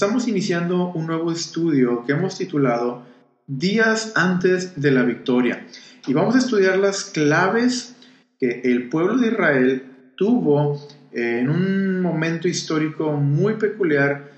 Estamos 0.00 0.28
iniciando 0.28 0.92
un 0.94 1.06
nuevo 1.06 1.30
estudio 1.30 2.06
que 2.06 2.12
hemos 2.12 2.38
titulado 2.38 3.04
Días 3.46 4.14
antes 4.14 4.80
de 4.80 4.92
la 4.92 5.02
victoria. 5.02 5.66
Y 6.06 6.14
vamos 6.14 6.34
a 6.34 6.38
estudiar 6.38 6.78
las 6.78 7.04
claves 7.04 7.96
que 8.38 8.62
el 8.64 8.88
pueblo 8.88 9.18
de 9.18 9.26
Israel 9.26 9.82
tuvo 10.16 10.80
en 11.12 11.50
un 11.50 12.00
momento 12.00 12.48
histórico 12.48 13.12
muy 13.12 13.56
peculiar 13.56 14.30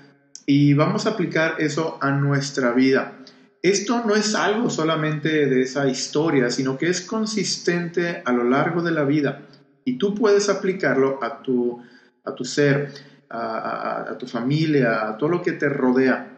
y 0.45 0.73
vamos 0.73 1.05
a 1.05 1.11
aplicar 1.11 1.55
eso 1.59 1.97
a 2.01 2.11
nuestra 2.11 2.73
vida. 2.73 3.19
Esto 3.61 4.03
no 4.05 4.15
es 4.15 4.35
algo 4.35 4.69
solamente 4.69 5.45
de 5.45 5.61
esa 5.61 5.87
historia, 5.87 6.49
sino 6.49 6.77
que 6.77 6.89
es 6.89 6.99
consistente 6.99 8.21
a 8.25 8.33
lo 8.33 8.43
largo 8.43 8.83
de 8.83 8.91
la 8.91 9.05
vida 9.05 9.47
y 9.85 9.97
tú 9.97 10.13
puedes 10.13 10.49
aplicarlo 10.49 11.23
a 11.23 11.41
tu, 11.41 11.81
a 12.25 12.35
tu 12.35 12.43
ser 12.43 13.12
a, 13.33 14.17
tu 14.19 14.27
familia, 14.27 15.09
a 15.09 15.17
todo 15.17 15.29
lo 15.29 15.41
que 15.41 15.53
te 15.53 15.69
rodea. 15.69 16.29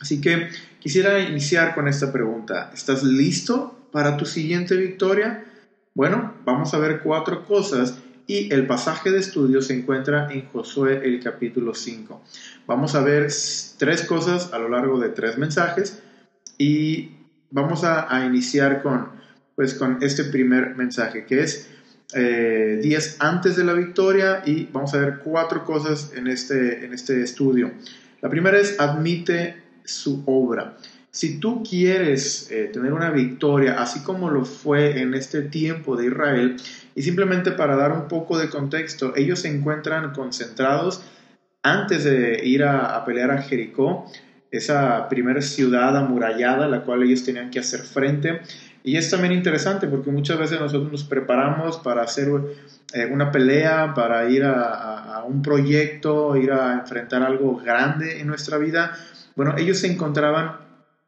Así 0.00 0.20
que 0.20 0.48
quisiera 0.78 1.18
iniciar 1.18 1.74
con 1.74 1.88
esta 1.88 2.12
pregunta. 2.12 2.70
¿Estás 2.72 3.02
listo 3.02 3.88
para 3.90 4.16
tu 4.16 4.24
siguiente 4.24 4.76
victoria? 4.76 5.44
Bueno, 5.94 6.34
vamos 6.44 6.72
a 6.74 6.78
ver 6.78 7.00
cuatro 7.00 7.44
cosas 7.44 7.98
y 8.26 8.52
el 8.52 8.66
pasaje 8.66 9.10
de 9.10 9.18
estudio 9.18 9.62
se 9.62 9.74
encuentra 9.74 10.28
en 10.30 10.46
Josué 10.46 11.00
el 11.02 11.20
capítulo 11.20 11.74
5. 11.74 12.22
Vamos 12.66 12.94
a 12.94 13.02
ver 13.02 13.28
tres 13.78 14.02
cosas 14.04 14.52
a 14.52 14.58
lo 14.58 14.68
largo 14.68 15.00
de 15.00 15.08
tres 15.08 15.38
mensajes 15.38 16.02
y 16.56 17.16
vamos 17.50 17.82
a, 17.84 18.14
a 18.14 18.24
iniciar 18.24 18.82
con, 18.82 19.08
pues, 19.56 19.74
con 19.74 19.98
este 20.02 20.24
primer 20.24 20.76
mensaje 20.76 21.24
que 21.24 21.42
es 21.42 21.68
eh, 22.14 22.80
días 22.82 23.16
antes 23.18 23.56
de 23.56 23.64
la 23.64 23.74
victoria 23.74 24.42
y 24.46 24.64
vamos 24.72 24.94
a 24.94 24.98
ver 24.98 25.18
cuatro 25.18 25.64
cosas 25.64 26.12
en 26.16 26.26
este, 26.26 26.84
en 26.84 26.94
este 26.94 27.22
estudio. 27.22 27.72
La 28.20 28.30
primera 28.30 28.58
es 28.58 28.80
admite 28.80 29.62
su 29.84 30.22
obra. 30.26 30.76
Si 31.10 31.38
tú 31.38 31.62
quieres 31.68 32.50
eh, 32.50 32.70
tener 32.72 32.92
una 32.92 33.10
victoria, 33.10 33.80
así 33.80 34.00
como 34.00 34.30
lo 34.30 34.44
fue 34.44 35.00
en 35.00 35.14
este 35.14 35.42
tiempo 35.42 35.96
de 35.96 36.06
Israel, 36.06 36.56
y 36.94 37.02
simplemente 37.02 37.52
para 37.52 37.76
dar 37.76 37.92
un 37.92 38.08
poco 38.08 38.38
de 38.38 38.48
contexto, 38.48 39.14
ellos 39.16 39.40
se 39.40 39.48
encuentran 39.48 40.12
concentrados 40.12 41.02
antes 41.62 42.04
de 42.04 42.40
ir 42.44 42.62
a, 42.64 42.96
a 42.96 43.04
pelear 43.04 43.30
a 43.30 43.42
Jericó, 43.42 44.10
esa 44.50 45.08
primera 45.08 45.42
ciudad 45.42 45.96
amurallada 45.96 46.64
a 46.64 46.68
la 46.68 46.82
cual 46.82 47.02
ellos 47.02 47.24
tenían 47.24 47.50
que 47.50 47.58
hacer 47.58 47.80
frente. 47.80 48.40
Y 48.82 48.96
es 48.96 49.10
también 49.10 49.32
interesante 49.32 49.86
porque 49.86 50.10
muchas 50.10 50.38
veces 50.38 50.60
nosotros 50.60 50.90
nos 50.90 51.04
preparamos 51.04 51.78
para 51.78 52.02
hacer 52.02 52.28
eh, 52.92 53.06
una 53.10 53.30
pelea, 53.30 53.92
para 53.94 54.28
ir 54.30 54.44
a, 54.44 55.24
un 55.26 55.42
proyecto, 55.42 56.36
ir 56.36 56.52
a 56.52 56.74
enfrentar 56.74 57.22
algo 57.22 57.56
grande 57.56 58.20
en 58.20 58.26
nuestra 58.26 58.56
vida. 58.56 58.96
Bueno, 59.36 59.54
ellos 59.58 59.78
se 59.78 59.92
encontraban 59.92 60.56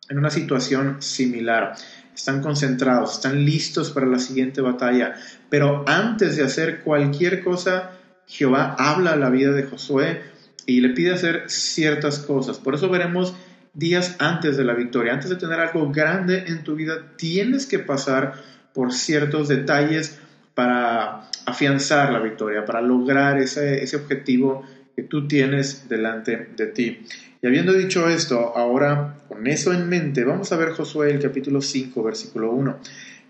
en 0.09 0.19
una 0.19 0.31
situación 0.31 1.01
similar. 1.01 1.75
Están 2.15 2.43
concentrados, 2.43 3.15
están 3.15 3.45
listos 3.45 3.91
para 3.93 4.07
la 4.07 4.19
siguiente 4.19 4.61
batalla. 4.61 5.15
Pero 5.49 5.85
antes 5.87 6.37
de 6.37 6.45
hacer 6.45 6.81
cualquier 6.81 7.43
cosa, 7.43 7.93
Jehová 8.27 8.77
habla 8.79 9.13
a 9.13 9.17
la 9.17 9.31
vida 9.31 9.53
de 9.53 9.63
Josué 9.63 10.23
y 10.67 10.81
le 10.81 10.91
pide 10.91 11.15
hacer 11.15 11.45
ciertas 11.49 12.19
cosas. 12.19 12.59
Por 12.59 12.75
eso 12.75 12.91
veremos 12.91 13.35
días 13.73 14.17
antes 14.19 14.57
de 14.57 14.65
la 14.65 14.75
victoria. 14.75 15.13
Antes 15.13 15.31
de 15.31 15.37
tener 15.37 15.61
algo 15.61 15.91
grande 15.91 16.45
en 16.49 16.65
tu 16.65 16.75
vida, 16.75 17.13
tienes 17.17 17.67
que 17.67 17.79
pasar 17.79 18.35
por 18.73 18.93
ciertos 18.93 19.49
detalles 19.49 20.19
para 20.55 21.29
afianzar 21.47 22.13
la 22.13 22.21
victoria, 22.21 22.65
para 22.65 22.81
lograr 22.81 23.39
ese, 23.39 23.83
ese 23.83 23.97
objetivo 23.97 24.65
que 24.95 25.03
tú 25.03 25.27
tienes 25.27 25.89
delante 25.89 26.51
de 26.57 26.67
ti. 26.67 27.07
Y 27.43 27.47
habiendo 27.47 27.73
dicho 27.73 28.09
esto, 28.09 28.57
ahora 28.57 29.17
con 29.29 29.47
eso 29.47 29.73
en 29.73 29.89
mente, 29.89 30.25
vamos 30.25 30.53
a 30.53 30.57
ver 30.57 30.71
Josué 30.71 31.11
el 31.11 31.21
capítulo 31.21 31.63
5, 31.63 32.03
versículo 32.03 32.53
1, 32.53 32.79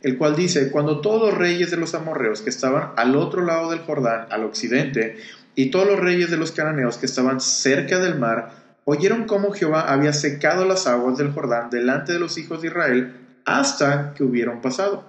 el 0.03 0.19
cual 0.19 0.35
dice, 0.35 0.71
cuando 0.71 1.01
todos 1.01 1.31
los 1.31 1.39
reyes 1.39 1.71
de 1.71 1.77
los 1.77 1.95
amorreos 1.95 2.41
que 2.41 2.51
estaban 2.51 2.91
al 2.97 3.15
otro 3.15 3.45
lado 3.45 3.71
del 3.71 3.81
Jordán, 3.81 4.27
al 4.31 4.45
occidente, 4.45 5.19
y 5.55 5.71
todos 5.71 5.87
los 5.87 6.01
reyes 6.01 6.31
de 6.31 6.39
los 6.39 6.53
cananeos 6.53 6.97
que 6.97 7.07
estaban 7.07 7.41
cerca 7.41 7.99
del 7.99 8.19
mar, 8.19 8.60
oyeron 8.85 9.25
cómo 9.25 9.53
Jehová 9.53 9.93
había 9.93 10.13
secado 10.13 10.65
las 10.65 10.87
aguas 10.87 11.19
del 11.19 11.33
Jordán 11.33 11.71
delante 11.71 12.13
de 12.13 12.19
los 12.19 12.39
hijos 12.39 12.63
de 12.63 12.69
Israel 12.69 13.13
hasta 13.45 14.15
que 14.15 14.25
hubieron 14.25 14.61
pasado. 14.61 15.05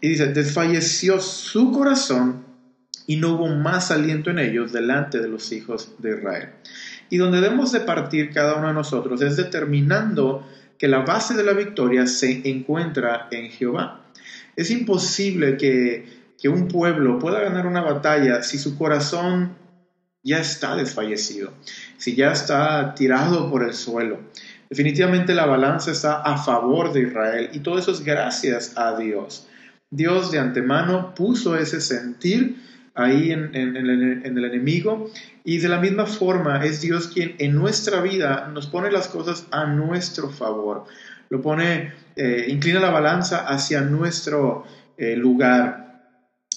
Y 0.00 0.10
dice, 0.10 0.28
desfalleció 0.28 1.20
su 1.20 1.72
corazón 1.72 2.44
y 3.06 3.16
no 3.16 3.34
hubo 3.34 3.48
más 3.48 3.90
aliento 3.90 4.30
en 4.30 4.38
ellos 4.38 4.72
delante 4.72 5.18
de 5.18 5.28
los 5.28 5.50
hijos 5.50 5.92
de 5.98 6.16
Israel. 6.16 6.50
Y 7.10 7.16
donde 7.16 7.40
debemos 7.40 7.72
de 7.72 7.80
partir 7.80 8.30
cada 8.30 8.56
uno 8.56 8.68
de 8.68 8.74
nosotros 8.74 9.22
es 9.22 9.36
determinando 9.36 10.46
que 10.78 10.88
la 10.88 11.00
base 11.00 11.34
de 11.34 11.42
la 11.42 11.52
victoria 11.52 12.06
se 12.06 12.48
encuentra 12.48 13.28
en 13.30 13.50
Jehová. 13.50 14.02
Es 14.54 14.70
imposible 14.70 15.56
que, 15.56 16.04
que 16.40 16.48
un 16.48 16.68
pueblo 16.68 17.18
pueda 17.18 17.40
ganar 17.40 17.66
una 17.66 17.80
batalla 17.80 18.42
si 18.42 18.58
su 18.58 18.76
corazón 18.76 19.56
ya 20.22 20.38
está 20.38 20.76
desfallecido, 20.76 21.52
si 21.96 22.14
ya 22.14 22.32
está 22.32 22.94
tirado 22.94 23.50
por 23.50 23.64
el 23.64 23.74
suelo. 23.74 24.20
Definitivamente 24.68 25.34
la 25.34 25.46
balanza 25.46 25.90
está 25.90 26.20
a 26.20 26.36
favor 26.36 26.92
de 26.92 27.02
Israel 27.02 27.50
y 27.52 27.60
todo 27.60 27.78
eso 27.78 27.92
es 27.92 28.04
gracias 28.04 28.76
a 28.76 28.98
Dios. 28.98 29.48
Dios 29.90 30.30
de 30.30 30.38
antemano 30.38 31.14
puso 31.14 31.56
ese 31.56 31.80
sentir 31.80 32.56
ahí 32.94 33.30
en, 33.30 33.54
el, 33.54 34.44
enemigo 34.44 35.10
y 35.44 35.58
de 35.58 35.68
la 35.68 35.78
misma 35.78 36.04
forma 36.04 36.64
es 36.64 36.80
Dios 36.82 37.08
quien 37.08 37.36
en 37.38 37.54
nuestra 37.54 38.02
vida 38.02 38.50
nos 38.52 38.66
pone 38.66 38.90
las 38.90 39.08
cosas 39.08 39.46
a 39.52 39.66
nuestro 39.66 40.30
favor, 40.30 40.84
lo 41.30 41.40
pone, 41.40 41.92
eh, 42.16 42.46
inclina 42.48 42.80
la 42.80 42.90
balanza 42.90 43.46
hacia 43.46 43.80
nuestro 43.82 44.64
eh, 44.98 45.16
lugar. 45.16 45.87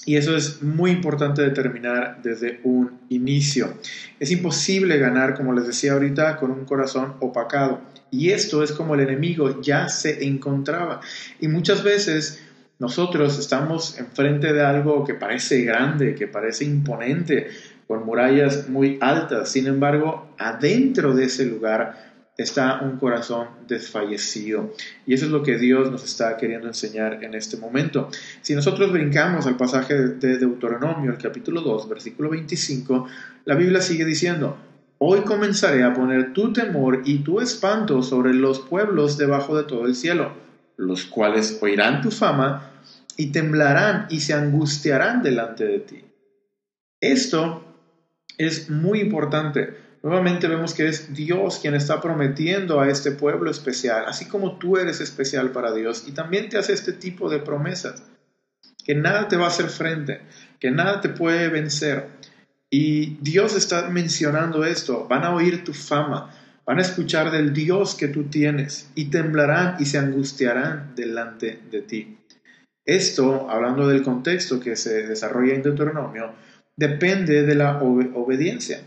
Y 0.06 0.16
eso 0.16 0.36
es 0.36 0.64
muy 0.64 0.92
importante 0.92 1.44
determinar 1.44 2.22
desde 2.24 2.60
un 2.64 3.00
inicio. 3.10 3.74
Es 4.20 4.32
imposible 4.32 4.98
ganar, 4.98 5.36
como 5.36 5.54
les 5.54 5.68
decía 5.68 5.94
ahorita, 5.94 6.38
con 6.38 6.50
un 6.50 6.66
corazón 6.66 7.14
opacado. 7.20 7.82
Y 8.10 8.32
esto 8.32 8.64
es 8.64 8.72
como 8.72 8.96
el 8.96 9.02
enemigo 9.02 9.62
ya 9.62 9.88
se 9.90 10.26
encontraba. 10.26 11.02
Y 11.40 11.48
muchas 11.48 11.84
veces 11.84 12.42
nosotros 12.80 13.38
estamos 13.38 14.00
enfrente 14.00 14.54
de 14.54 14.64
algo 14.64 15.06
que 15.06 15.14
parece 15.14 15.62
grande, 15.62 16.16
que 16.16 16.28
parece 16.28 16.66
imponente, 16.66 17.50
con 17.88 18.04
murallas 18.04 18.70
muy 18.70 18.98
altas. 19.02 19.52
Sin 19.52 19.68
embargo, 19.68 20.34
adentro 20.40 21.14
de 21.14 21.26
ese 21.26 21.46
lugar 21.46 22.11
está 22.38 22.82
un 22.82 22.98
corazón 22.98 23.48
desfallecido. 23.68 24.74
Y 25.06 25.14
eso 25.14 25.26
es 25.26 25.32
lo 25.32 25.44
que 25.44 25.58
Dios 25.58 25.92
nos 25.92 26.04
está 26.04 26.38
queriendo 26.38 26.68
enseñar 26.68 27.24
en 27.24 27.34
este 27.34 27.58
momento. 27.58 28.10
Si 28.42 28.56
nosotros 28.56 28.92
brincamos 28.92 29.46
al 29.48 29.58
pasaje 29.58 29.96
de 29.96 30.38
Deuteronomio, 30.38 31.12
el 31.12 31.18
capítulo 31.18 31.62
2, 31.62 31.90
versículo 31.90 32.30
25, 32.30 33.08
la 33.46 33.56
Biblia 33.56 33.82
sigue 33.82 34.06
diciendo, 34.06 34.58
Hoy 35.04 35.22
comenzaré 35.22 35.84
a 35.84 35.96
poner 35.96 36.32
tu 36.32 36.54
temor 36.54 37.02
y 37.06 37.24
tu 37.24 37.42
espanto 37.42 38.04
sobre 38.04 38.36
los 38.36 38.60
pueblos 38.60 39.18
debajo 39.18 39.58
de 39.58 39.64
todo 39.64 39.88
el 39.88 39.96
cielo, 39.96 40.32
los 40.78 41.06
cuales 41.06 41.58
oirán 41.60 42.04
tu 42.04 42.12
fama 42.12 42.72
y 43.18 43.32
temblarán 43.32 44.06
y 44.12 44.20
se 44.20 44.36
angustiarán 44.36 45.24
delante 45.24 45.66
de 45.66 45.80
ti. 45.80 46.06
Esto 47.00 47.64
es 48.38 48.70
muy 48.70 49.00
importante 49.00 49.76
Nuevamente 50.04 50.48
vemos 50.48 50.74
que 50.74 50.88
es 50.88 51.14
Dios 51.14 51.60
quien 51.62 51.76
está 51.76 52.02
prometiendo 52.02 52.80
a 52.80 52.90
este 52.90 53.12
pueblo 53.12 53.52
especial, 53.52 54.06
así 54.08 54.26
como 54.26 54.58
tú 54.58 54.78
eres 54.78 55.00
especial 55.00 55.52
para 55.52 55.74
Dios, 55.74 56.06
y 56.08 56.12
también 56.12 56.50
te 56.50 56.58
hace 56.58 56.74
este 56.74 56.94
tipo 56.94 57.30
de 57.30 57.40
promesas, 57.40 58.02
que 58.84 58.96
nada 58.96 59.28
te 59.28 59.38
va 59.38 59.46
a 59.46 59.50
hacer 59.50 59.70
frente, 59.70 60.22
que 60.60 60.72
nada 60.72 61.02
te 61.02 61.10
puede 61.10 61.50
vencer. 61.50 62.08
Y 62.72 63.18
Dios 63.22 63.56
está 63.56 63.90
mencionando 63.90 64.66
esto, 64.66 65.08
van 65.08 65.24
a 65.24 65.36
oír 65.36 65.64
tu 65.64 65.74
fama, 65.74 66.34
van 66.66 66.80
a 66.80 66.82
escuchar 66.82 67.30
del 67.30 67.54
Dios 67.54 67.94
que 67.94 68.08
tú 68.08 68.24
tienes, 68.24 68.90
y 68.96 69.06
temblarán 69.06 69.76
y 69.80 69.86
se 69.86 70.00
angustiarán 70.00 70.96
delante 70.96 71.60
de 71.70 71.82
ti. 71.84 72.18
Esto, 72.86 73.52
hablando 73.52 73.88
del 73.88 74.02
contexto 74.02 74.60
que 74.60 74.76
se 74.76 75.06
desarrolla 75.06 75.54
en 75.54 75.62
Deuteronomio, 75.62 76.34
depende 76.76 77.44
de 77.44 77.54
la 77.54 77.78
obediencia. 77.80 78.82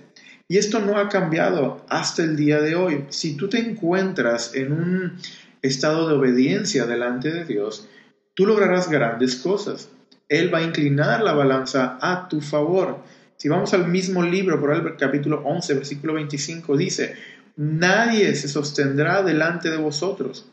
Y 0.47 0.59
esto 0.59 0.81
no 0.81 0.99
ha 0.99 1.09
cambiado 1.09 1.85
hasta 1.89 2.23
el 2.23 2.37
día 2.37 2.61
de 2.61 2.75
hoy. 2.75 3.05
Si 3.09 3.37
tú 3.37 3.49
te 3.49 3.59
encuentras 3.59 4.55
en 4.55 4.73
un 4.73 5.19
estado 5.63 6.07
de 6.07 6.15
obediencia 6.15 6.85
delante 6.85 7.31
de 7.31 7.45
Dios, 7.45 7.89
tú 8.35 8.47
lograrás 8.47 8.91
grandes 8.91 9.37
cosas. 9.37 9.89
Él 10.29 10.53
va 10.53 10.59
a 10.59 10.65
inclinar 10.65 11.23
la 11.23 11.33
balanza 11.33 11.99
a 12.01 12.29
tu 12.29 12.43
favor. 12.43 12.99
Si 13.37 13.49
vamos 13.49 13.73
al 13.73 13.89
mismo 13.89 14.23
libro, 14.23 14.61
por 14.61 14.75
el 14.75 14.97
capítulo 14.97 15.43
11, 15.45 15.75
versículo 15.75 16.15
25, 16.15 16.77
dice, 16.77 17.15
nadie 17.57 18.35
se 18.35 18.49
sostendrá 18.49 19.23
delante 19.23 19.71
de 19.71 19.79
vosotros. 19.79 20.51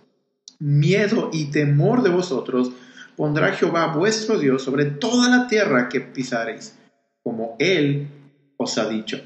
Miedo 0.59 1.29
y 1.33 1.51
temor 1.51 2.01
de 2.01 2.09
vosotros 2.11 2.71
pondrá 3.17 3.51
Jehová 3.53 3.93
vuestro 3.93 4.39
Dios 4.39 4.63
sobre 4.63 4.85
toda 4.85 5.29
la 5.29 5.47
tierra 5.47 5.89
que 5.89 5.99
pisaréis, 5.99 6.77
como 7.23 7.55
Él 7.59 8.07
os 8.57 8.77
ha 8.77 8.87
dicho. 8.87 9.21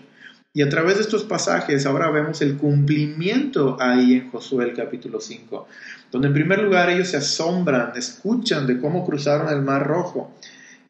Y 0.56 0.62
a 0.62 0.70
través 0.70 0.96
de 0.96 1.02
estos 1.02 1.26
pasajes 1.26 1.86
ahora 1.86 2.10
vemos 2.10 2.42
el 2.42 2.56
cumplimiento 2.56 3.76
ahí 3.78 4.14
en 4.14 4.32
Josué 4.32 4.64
el 4.64 4.74
capítulo 4.74 5.20
5, 5.20 5.68
donde 6.14 6.30
en 6.30 6.34
primer 6.34 6.60
lugar 6.64 6.90
ellos 6.90 7.10
se 7.10 7.18
asombran, 7.18 7.92
escuchan 7.98 8.66
de 8.66 8.80
cómo 8.80 9.06
cruzaron 9.06 9.50
el 9.50 9.62
Mar 9.62 9.86
Rojo. 9.86 10.34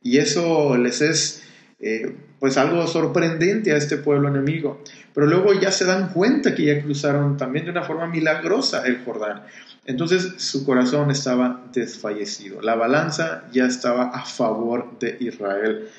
Y 0.04 0.20
eso 0.20 0.78
les 0.78 1.02
es 1.02 1.42
eh, 1.80 2.16
pues 2.40 2.58
algo 2.58 2.86
sorprendente 2.86 3.74
a 3.74 3.78
este 3.78 3.98
pueblo 3.98 4.28
enemigo. 4.28 4.84
Pero 5.16 5.26
luego 5.26 5.52
ya 5.60 5.72
se 5.72 5.86
dan 5.86 6.10
cuenta 6.10 6.54
que 6.54 6.66
ya 6.66 6.84
cruzaron 6.84 7.36
también 7.36 7.66
de 7.66 7.72
una 7.72 7.82
forma 7.82 8.06
milagrosa 8.06 8.86
el 8.86 9.04
Jordán. 9.04 9.46
Entonces 9.88 10.34
su 10.38 10.64
corazón 10.64 11.10
estaba 11.10 11.64
desfallecido. 11.74 12.62
La 12.62 12.76
balanza 12.76 13.46
ya 13.52 13.66
estaba 13.66 14.10
a 14.10 14.26
favor 14.26 15.00
de 15.00 15.18
Israel. 15.22 15.90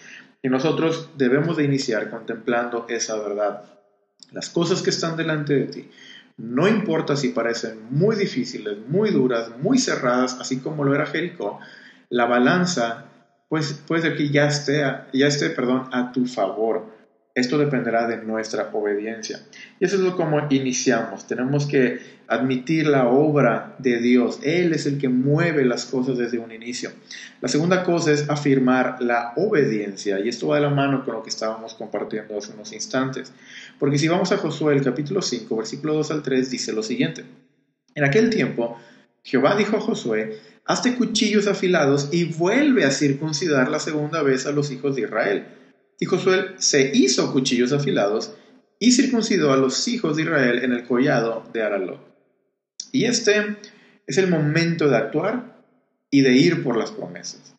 Y 0.43 0.49
nosotros 0.49 1.11
debemos 1.17 1.56
de 1.56 1.65
iniciar 1.65 2.11
contemplando 2.11 2.87
esa 2.88 3.17
verdad. 3.19 3.65
Las 4.33 4.50
cosas 4.50 4.83
que 4.83 4.91
están 4.91 5.17
delante 5.17 5.55
de 5.55 5.67
ti, 5.67 5.91
no 6.37 6.69
importa 6.69 7.17
si 7.17 7.31
parecen 7.31 7.79
muy 7.91 8.17
difíciles, 8.17 8.79
muy 8.88 9.11
duras, 9.11 9.50
muy 9.61 9.79
cerradas, 9.79 10.38
así 10.41 10.61
como 10.61 10.85
lo 10.85 10.94
era 10.94 11.06
Jericó, 11.06 11.61
la 12.11 12.27
balanza 12.27 13.06
pues, 13.49 13.73
puede 13.87 14.03
ser 14.03 14.17
que 14.17 14.29
ya 14.29 14.47
esté, 14.47 14.83
ya 15.12 15.27
esté 15.27 15.50
perdón, 15.50 15.88
a 15.93 16.12
tu 16.12 16.27
favor. 16.27 16.95
Esto 17.37 17.59
dependerá 17.59 18.09
de 18.09 18.17
nuestra 18.17 18.71
obediencia. 18.73 19.43
Y 19.79 19.85
eso 19.85 19.97
es 19.97 20.00
lo 20.00 20.17
como 20.17 20.41
iniciamos. 20.49 21.27
Tenemos 21.27 21.67
que 21.67 22.00
admitir 22.29 22.87
la 22.87 23.09
obra 23.09 23.77
de 23.79 23.99
Dios. 23.99 24.41
Él 24.43 24.73
es 24.73 24.87
el 24.87 24.97
que 24.97 25.11
mueve 25.11 25.67
las 25.67 25.85
cosas 25.85 26.17
desde 26.17 26.38
un 26.38 26.50
inicio. 26.50 26.93
La 27.43 27.49
segunda 27.49 27.85
cosa 27.85 28.11
es 28.12 28.31
afirmar 28.31 29.03
la 29.03 29.35
obediencia. 29.37 30.19
Y 30.19 30.31
esto 30.31 30.49
va 30.49 30.56
de 30.56 30.62
la 30.62 30.71
mano 30.71 31.05
con 31.05 31.12
lo 31.12 31.23
que 31.23 31.29
estábamos 31.29 31.75
compartiendo 31.75 32.38
hace 32.38 32.55
unos 32.55 32.73
instantes. 32.73 33.31
Porque 33.79 33.99
si 33.99 34.09
vamos 34.09 34.32
a 34.32 34.39
Josué, 34.39 34.75
el 34.75 34.82
capítulo 34.82 35.21
5, 35.21 35.55
versículo 35.55 35.93
2 35.93 36.11
al 36.12 36.23
3, 36.23 36.50
dice 36.50 36.73
lo 36.73 36.82
siguiente. 36.82 37.23
En 37.94 38.05
aquel 38.05 38.31
tiempo, 38.31 38.79
Jehová 39.23 39.56
dijo 39.56 39.77
a 39.77 39.81
Josué, 39.81 40.39
hazte 40.65 40.94
cuchillos 40.94 41.49
afilados 41.49 42.09
y 42.12 42.25
vuelve 42.25 42.87
a 42.87 42.91
circuncidar 42.91 43.69
la 43.69 43.79
segunda 43.79 44.23
vez 44.23 44.47
a 44.47 44.53
los 44.53 44.71
hijos 44.71 44.97
de 44.97 45.03
Israel 45.03 45.44
y 45.98 46.06
Josué 46.06 46.54
se 46.58 46.90
hizo 46.94 47.32
cuchillos 47.32 47.72
afilados 47.72 48.34
y 48.78 48.93
circuncidó 48.93 49.52
a 49.52 49.56
los 49.56 49.88
hijos 49.88 50.16
de 50.16 50.25
Israel 50.25 50.60
en 50.62 50.72
el 50.72 50.84
collado 50.84 51.44
de 51.52 51.62
Araló. 51.62 52.00
Y 52.93 53.04
este 53.04 53.56
es 54.06 54.19
el 54.19 54.28
momento 54.28 54.88
de 54.88 54.96
actuar 54.96 55.62
y 56.10 56.20
de 56.20 56.32
ir 56.32 56.62
por 56.62 56.76
las 56.76 56.90
promesas. 56.90 57.54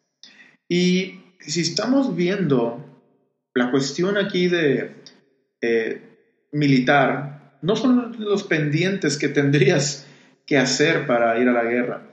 Y 0.69 1.19
si 1.39 1.61
estamos 1.61 2.15
viendo 2.15 2.83
la 3.53 3.71
cuestión 3.71 4.17
aquí 4.17 4.47
de 4.47 4.95
eh, 5.61 6.01
militar, 6.51 7.57
no 7.61 7.75
son 7.75 8.15
los 8.19 8.43
pendientes 8.43 9.17
que 9.17 9.29
tendrías 9.29 10.05
que 10.45 10.57
hacer 10.57 11.07
para 11.07 11.39
ir 11.39 11.49
a 11.49 11.53
la 11.53 11.63
guerra. 11.63 12.03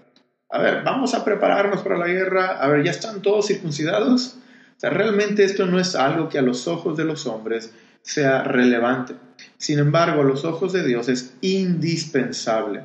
A 0.50 0.58
ver, 0.58 0.82
vamos 0.84 1.14
a 1.14 1.24
prepararnos 1.24 1.82
para 1.82 1.98
la 1.98 2.06
guerra. 2.06 2.58
A 2.58 2.68
ver, 2.68 2.84
ya 2.84 2.90
están 2.90 3.22
todos 3.22 3.46
circuncidados 3.46 4.38
realmente 4.90 5.44
esto 5.44 5.66
no 5.66 5.78
es 5.78 5.94
algo 5.94 6.28
que 6.28 6.38
a 6.38 6.42
los 6.42 6.66
ojos 6.68 6.96
de 6.96 7.04
los 7.04 7.26
hombres 7.26 7.72
sea 8.02 8.42
relevante. 8.44 9.14
Sin 9.56 9.78
embargo, 9.78 10.20
a 10.22 10.24
los 10.24 10.44
ojos 10.44 10.72
de 10.72 10.86
Dios 10.86 11.08
es 11.08 11.34
indispensable. 11.40 12.82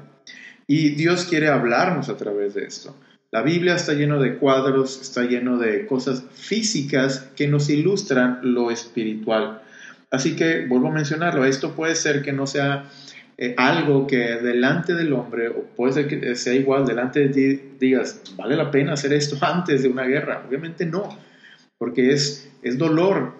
Y 0.68 0.92
Dios 0.92 1.26
quiere 1.26 1.48
hablarnos 1.48 2.10
a 2.10 2.18
través 2.18 2.54
de 2.54 2.66
esto. 2.66 2.96
La 3.32 3.42
Biblia 3.44 3.76
está 3.76 3.94
lleno 3.94 4.20
de 4.20 4.38
cuadros, 4.38 5.00
está 5.02 5.24
lleno 5.24 5.58
de 5.58 5.86
cosas 5.86 6.24
físicas 6.34 7.30
que 7.36 7.48
nos 7.48 7.70
ilustran 7.70 8.40
lo 8.42 8.72
espiritual. 8.72 9.62
Así 10.10 10.36
que 10.36 10.66
vuelvo 10.68 10.88
a 10.88 10.92
mencionarlo, 10.92 11.46
esto 11.46 11.76
puede 11.76 11.96
ser 11.96 12.24
que 12.24 12.34
no 12.34 12.48
sea 12.48 12.90
eh, 13.38 13.54
algo 13.58 14.08
que 14.08 14.18
delante 14.18 14.96
del 14.96 15.14
hombre, 15.14 15.50
o 15.50 15.64
puede 15.76 15.94
ser 15.94 16.08
que 16.08 16.36
sea 16.36 16.54
igual 16.54 16.86
delante 16.86 17.20
de 17.20 17.30
ti, 17.30 17.62
digas, 17.80 18.22
vale 18.36 18.56
la 18.56 18.72
pena 18.72 18.94
hacer 18.94 19.14
esto 19.14 19.38
antes 19.46 19.84
de 19.84 19.90
una 19.90 20.06
guerra. 20.06 20.44
Obviamente 20.48 20.86
no 20.86 21.18
porque 21.80 22.12
es, 22.12 22.48
es 22.62 22.78
dolor, 22.78 23.34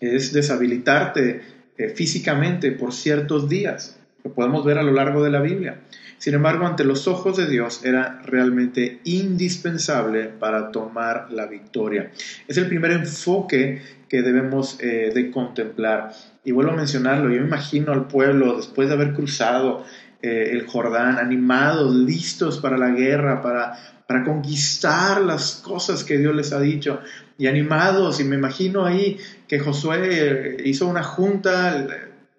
es 0.00 0.34
deshabilitarte 0.34 1.40
eh, 1.78 1.88
físicamente 1.88 2.72
por 2.72 2.92
ciertos 2.92 3.48
días. 3.48 3.98
Lo 4.24 4.34
podemos 4.34 4.64
ver 4.64 4.76
a 4.76 4.82
lo 4.82 4.92
largo 4.92 5.24
de 5.24 5.30
la 5.30 5.40
Biblia. 5.40 5.80
Sin 6.18 6.34
embargo, 6.34 6.66
ante 6.66 6.84
los 6.84 7.06
ojos 7.06 7.36
de 7.36 7.48
Dios 7.48 7.84
era 7.84 8.20
realmente 8.26 8.98
indispensable 9.04 10.24
para 10.24 10.72
tomar 10.72 11.28
la 11.30 11.46
victoria. 11.46 12.10
Es 12.48 12.58
el 12.58 12.66
primer 12.66 12.90
enfoque 12.90 13.80
que 14.08 14.22
debemos 14.22 14.78
eh, 14.80 15.12
de 15.14 15.30
contemplar. 15.30 16.12
Y 16.48 16.50
vuelvo 16.50 16.72
a 16.72 16.76
mencionarlo, 16.76 17.28
yo 17.28 17.42
me 17.42 17.46
imagino 17.46 17.92
al 17.92 18.06
pueblo 18.06 18.56
después 18.56 18.88
de 18.88 18.94
haber 18.94 19.12
cruzado 19.12 19.84
eh, 20.22 20.48
el 20.52 20.66
Jordán, 20.66 21.18
animados, 21.18 21.94
listos 21.94 22.56
para 22.56 22.78
la 22.78 22.88
guerra, 22.88 23.42
para, 23.42 23.78
para 24.06 24.24
conquistar 24.24 25.20
las 25.20 25.56
cosas 25.56 26.04
que 26.04 26.16
Dios 26.16 26.34
les 26.34 26.54
ha 26.54 26.60
dicho 26.60 27.00
y 27.36 27.48
animados. 27.48 28.18
Y 28.20 28.24
me 28.24 28.36
imagino 28.36 28.86
ahí 28.86 29.18
que 29.46 29.58
Josué 29.58 30.56
hizo 30.64 30.86
una 30.86 31.02
junta, 31.02 31.86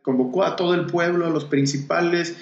convocó 0.01 0.43
a 0.43 0.55
todo 0.55 0.73
el 0.73 0.87
pueblo, 0.87 1.27
a 1.27 1.29
los 1.29 1.45
principales, 1.45 2.35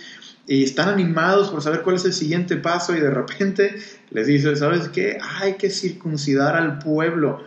y 0.48 0.64
están 0.64 0.88
animados 0.88 1.50
por 1.50 1.62
saber 1.62 1.82
cuál 1.82 1.98
es 1.98 2.06
el 2.06 2.14
siguiente 2.14 2.56
paso 2.56 2.96
y 2.96 3.02
de 3.02 3.10
repente 3.10 3.76
les 4.12 4.28
dice, 4.28 4.56
¿sabes 4.56 4.88
qué? 4.88 5.18
Hay 5.42 5.56
que 5.56 5.70
circuncidar 5.70 6.56
al 6.56 6.80
pueblo. 6.80 7.44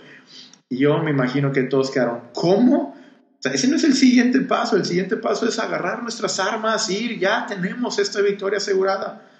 Y 0.68 0.76
yo 0.76 1.02
me 1.02 1.10
imagino 1.10 1.52
que 1.52 1.62
todos 1.62 1.90
quedaron, 1.90 2.20
¿cómo? 2.34 2.99
Ese 3.44 3.68
no 3.68 3.76
es 3.76 3.84
el 3.84 3.94
siguiente 3.94 4.40
paso, 4.40 4.76
el 4.76 4.84
siguiente 4.84 5.16
paso 5.16 5.48
es 5.48 5.58
agarrar 5.58 6.02
nuestras 6.02 6.38
armas, 6.38 6.90
ir, 6.90 7.18
ya 7.18 7.46
tenemos 7.46 7.98
esta 7.98 8.20
victoria 8.20 8.58
asegurada. 8.58 9.30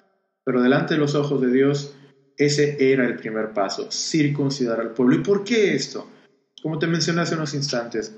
Pero 0.44 0.62
delante 0.62 0.94
de 0.94 1.00
los 1.00 1.14
ojos 1.14 1.40
de 1.40 1.52
Dios, 1.52 1.92
ese 2.36 2.92
era 2.92 3.04
el 3.04 3.16
primer 3.16 3.52
paso, 3.52 3.90
circuncidar 3.90 4.80
al 4.80 4.92
pueblo. 4.92 5.16
¿Y 5.16 5.18
por 5.18 5.44
qué 5.44 5.74
esto? 5.74 6.08
Como 6.62 6.78
te 6.78 6.86
mencioné 6.86 7.20
hace 7.20 7.34
unos 7.34 7.52
instantes, 7.52 8.14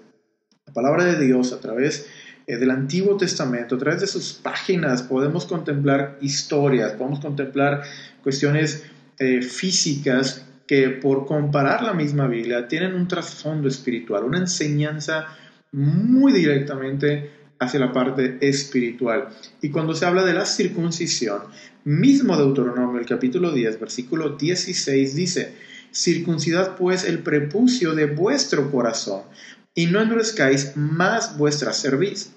la 0.66 0.72
palabra 0.72 1.04
de 1.04 1.18
Dios 1.18 1.52
a 1.52 1.60
través 1.60 2.06
eh, 2.46 2.56
del 2.56 2.70
Antiguo 2.70 3.16
Testamento, 3.16 3.74
a 3.74 3.78
través 3.78 4.00
de 4.00 4.06
sus 4.06 4.34
páginas, 4.34 5.02
podemos 5.02 5.46
contemplar 5.46 6.18
historias, 6.20 6.92
podemos 6.92 7.18
contemplar 7.18 7.82
cuestiones 8.22 8.84
eh, 9.18 9.42
físicas 9.42 10.46
que 10.66 10.90
por 10.90 11.26
comparar 11.26 11.82
la 11.82 11.92
misma 11.92 12.28
Biblia 12.28 12.68
tienen 12.68 12.94
un 12.94 13.08
trasfondo 13.08 13.68
espiritual, 13.68 14.24
una 14.24 14.38
enseñanza 14.38 15.26
muy 15.72 16.32
directamente 16.32 17.30
hacia 17.58 17.80
la 17.80 17.92
parte 17.92 18.38
espiritual. 18.40 19.28
Y 19.60 19.70
cuando 19.70 19.94
se 19.94 20.04
habla 20.04 20.24
de 20.24 20.34
la 20.34 20.46
circuncisión, 20.46 21.42
mismo 21.84 22.36
Deuteronomio, 22.36 23.00
el 23.00 23.06
capítulo 23.06 23.52
10, 23.52 23.80
versículo 23.80 24.36
16 24.36 25.14
dice, 25.14 25.54
circuncidad 25.92 26.76
pues 26.76 27.04
el 27.04 27.20
prepucio 27.20 27.94
de 27.94 28.06
vuestro 28.06 28.70
corazón 28.70 29.22
y 29.74 29.86
no 29.86 30.00
endurezcáis 30.00 30.76
más 30.76 31.38
vuestra 31.38 31.72
cerviz. 31.72 32.32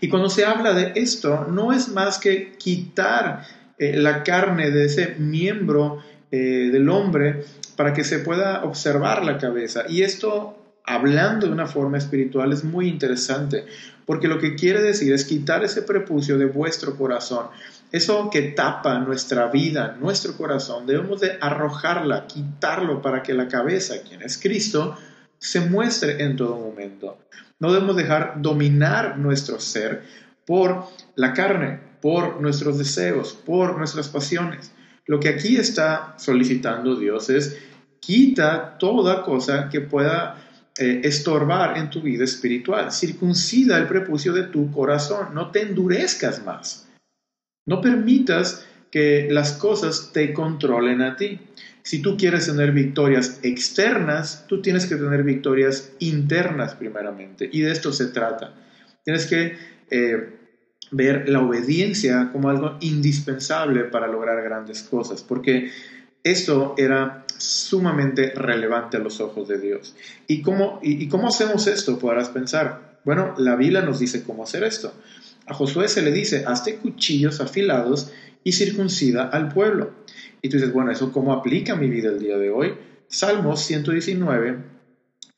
Y 0.00 0.08
cuando 0.08 0.30
se 0.30 0.44
habla 0.44 0.72
de 0.72 0.92
esto, 0.94 1.46
no 1.50 1.72
es 1.72 1.88
más 1.88 2.18
que 2.18 2.52
quitar 2.52 3.46
eh, 3.78 3.96
la 3.96 4.22
carne 4.22 4.70
de 4.70 4.86
ese 4.86 5.16
miembro 5.18 6.02
eh, 6.30 6.70
del 6.72 6.88
hombre 6.88 7.44
para 7.76 7.92
que 7.92 8.04
se 8.04 8.20
pueda 8.20 8.64
observar 8.64 9.24
la 9.24 9.38
cabeza. 9.38 9.84
Y 9.88 10.02
esto 10.02 10.59
hablando 10.84 11.46
de 11.46 11.52
una 11.52 11.66
forma 11.66 11.98
espiritual 11.98 12.52
es 12.52 12.64
muy 12.64 12.88
interesante, 12.88 13.66
porque 14.06 14.28
lo 14.28 14.38
que 14.38 14.54
quiere 14.56 14.82
decir 14.82 15.12
es 15.12 15.24
quitar 15.24 15.62
ese 15.64 15.82
prepucio 15.82 16.36
de 16.36 16.46
vuestro 16.46 16.96
corazón. 16.96 17.46
Eso 17.92 18.28
que 18.30 18.42
tapa 18.42 18.98
nuestra 18.98 19.46
vida, 19.46 19.96
nuestro 20.00 20.36
corazón, 20.36 20.86
debemos 20.86 21.20
de 21.20 21.38
arrojarla, 21.40 22.26
quitarlo 22.26 23.02
para 23.02 23.22
que 23.22 23.34
la 23.34 23.48
cabeza, 23.48 24.02
quien 24.02 24.22
es 24.22 24.38
Cristo, 24.38 24.96
se 25.38 25.60
muestre 25.60 26.22
en 26.22 26.36
todo 26.36 26.56
momento. 26.56 27.18
No 27.58 27.72
debemos 27.72 27.96
dejar 27.96 28.34
dominar 28.42 29.18
nuestro 29.18 29.60
ser 29.60 30.02
por 30.46 30.86
la 31.14 31.32
carne, 31.32 31.80
por 32.00 32.40
nuestros 32.40 32.78
deseos, 32.78 33.34
por 33.34 33.78
nuestras 33.78 34.08
pasiones. 34.08 34.72
Lo 35.06 35.20
que 35.20 35.28
aquí 35.28 35.56
está 35.56 36.14
solicitando 36.18 36.96
Dios 36.96 37.30
es 37.30 37.58
quita 38.00 38.76
toda 38.78 39.22
cosa 39.22 39.68
que 39.68 39.80
pueda 39.80 40.49
eh, 40.78 41.00
estorbar 41.04 41.76
en 41.78 41.90
tu 41.90 42.00
vida 42.00 42.24
espiritual. 42.24 42.92
Circuncida 42.92 43.76
el 43.78 43.86
prepucio 43.86 44.32
de 44.32 44.44
tu 44.44 44.70
corazón, 44.70 45.34
no 45.34 45.50
te 45.50 45.62
endurezcas 45.62 46.44
más. 46.44 46.88
No 47.66 47.80
permitas 47.80 48.66
que 48.90 49.28
las 49.30 49.52
cosas 49.52 50.10
te 50.12 50.32
controlen 50.32 51.02
a 51.02 51.16
ti. 51.16 51.38
Si 51.82 52.02
tú 52.02 52.16
quieres 52.16 52.46
tener 52.46 52.72
victorias 52.72 53.40
externas, 53.42 54.44
tú 54.46 54.60
tienes 54.60 54.86
que 54.86 54.96
tener 54.96 55.22
victorias 55.22 55.92
internas 55.98 56.74
primeramente. 56.74 57.48
Y 57.52 57.62
de 57.62 57.72
esto 57.72 57.92
se 57.92 58.06
trata. 58.06 58.54
Tienes 59.04 59.26
que 59.26 59.56
eh, 59.90 60.40
ver 60.90 61.28
la 61.28 61.40
obediencia 61.40 62.30
como 62.32 62.50
algo 62.50 62.76
indispensable 62.80 63.84
para 63.84 64.08
lograr 64.08 64.42
grandes 64.42 64.82
cosas, 64.82 65.22
porque 65.22 65.70
esto 66.22 66.74
era 66.76 67.24
sumamente 67.38 68.32
relevante 68.34 68.96
a 68.98 69.00
los 69.00 69.20
ojos 69.20 69.48
de 69.48 69.58
Dios. 69.58 69.94
¿Y 70.26 70.42
cómo, 70.42 70.78
y, 70.82 71.08
cómo 71.08 71.28
hacemos 71.28 71.66
esto? 71.66 71.98
Podrás 71.98 72.28
pensar. 72.28 72.98
Bueno, 73.04 73.34
la 73.38 73.56
Biblia 73.56 73.80
nos 73.80 73.98
dice 73.98 74.22
cómo 74.22 74.44
hacer 74.44 74.62
esto. 74.62 74.92
A 75.46 75.54
Josué 75.54 75.88
se 75.88 76.02
le 76.02 76.12
dice, 76.12 76.44
hazte 76.46 76.76
cuchillos 76.76 77.40
afilados 77.40 78.12
y 78.44 78.52
circuncida 78.52 79.24
al 79.24 79.48
pueblo. 79.48 79.92
Y 80.42 80.48
tú 80.48 80.58
dices, 80.58 80.72
bueno, 80.72 80.90
¿eso 80.90 81.12
cómo 81.12 81.32
aplica 81.32 81.72
a 81.72 81.76
mi 81.76 81.88
vida 81.88 82.10
el 82.10 82.18
día 82.18 82.36
de 82.36 82.50
hoy? 82.50 82.74
Salmos 83.08 83.62
119, 83.64 84.58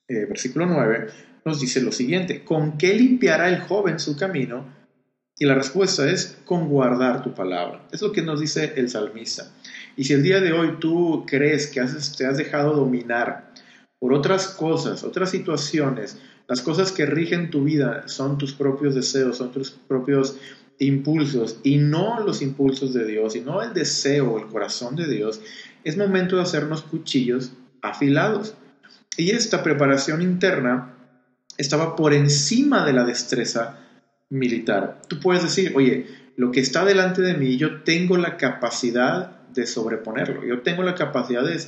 eh, 0.09 0.27
versículo 0.27 0.67
9, 0.67 1.07
nos 1.45 1.61
dice 1.61 1.81
lo 1.81 1.93
siguiente, 1.93 2.45
¿con 2.45 2.77
qué 2.77 2.95
limpiará 2.95 3.49
el 3.49 3.61
joven 3.61 3.99
su 3.99 4.17
camino? 4.17 4.67
Y 5.39 5.47
la 5.47 5.55
respuesta 5.55 6.09
es 6.09 6.39
con 6.45 6.69
guardar 6.69 7.23
tu 7.23 7.35
palabra. 7.35 7.89
Es 7.91 8.03
lo 8.03 8.13
que 8.13 8.23
nos 8.23 8.41
dice 8.41 8.75
el 8.77 8.91
salmista. 8.91 9.51
Y 9.97 10.05
si 10.05 10.13
el 10.13 10.23
día 10.23 10.41
de 10.41 10.53
hoy 10.53 10.77
tú 10.81 11.25
crees 11.27 11.67
que 11.67 11.81
te 12.17 12.27
has 12.27 12.37
dejado 12.37 12.75
dominar 12.75 13.53
por 13.99 14.13
otras 14.13 14.49
cosas, 14.49 15.05
otras 15.05 15.31
situaciones, 15.31 16.19
las 16.49 16.61
cosas 16.61 16.93
que 16.93 17.07
rigen 17.07 17.51
tu 17.51 17.65
vida 17.65 18.09
son 18.09 18.39
tus 18.39 18.53
propios 18.53 18.95
deseos, 18.95 19.37
son 19.37 19.53
tus 19.53 19.71
propios 19.71 20.37
impulsos 20.79 21.59
y 21.63 21.77
no 21.77 22.21
los 22.21 22.43
impulsos 22.43 22.93
de 22.93 23.07
Dios 23.07 23.37
y 23.37 23.41
no 23.41 23.63
el 23.63 23.73
deseo 23.73 24.39
el 24.39 24.47
corazón 24.47 24.97
de 24.97 25.07
Dios, 25.07 25.41
es 25.85 25.97
momento 25.97 26.37
de 26.37 26.43
hacernos 26.43 26.83
cuchillos 26.83 27.53
afilados. 27.81 28.55
Y 29.17 29.31
esta 29.31 29.63
preparación 29.63 30.23
interna 30.23 30.95
estaba 31.59 31.97
por 31.97 32.15
encima 32.15 32.85
de 32.87 32.95
la 32.95 33.05
destreza 33.05 33.79
militar. 34.31 35.03
Tú 35.09 35.21
puedes 35.21 35.43
decir, 35.43 35.73
oye, 35.75 36.07
lo 36.37 36.51
que 36.51 36.61
está 36.61 36.85
delante 36.85 37.21
de 37.21 37.35
mí, 37.35 37.57
yo 37.59 37.83
tengo 37.83 38.17
la 38.17 38.37
capacidad 38.37 39.42
de 39.55 39.67
sobreponerlo, 39.67 40.45
yo 40.45 40.63
tengo 40.63 40.83
la 40.83 40.95
capacidad 40.95 41.43
de, 41.45 41.59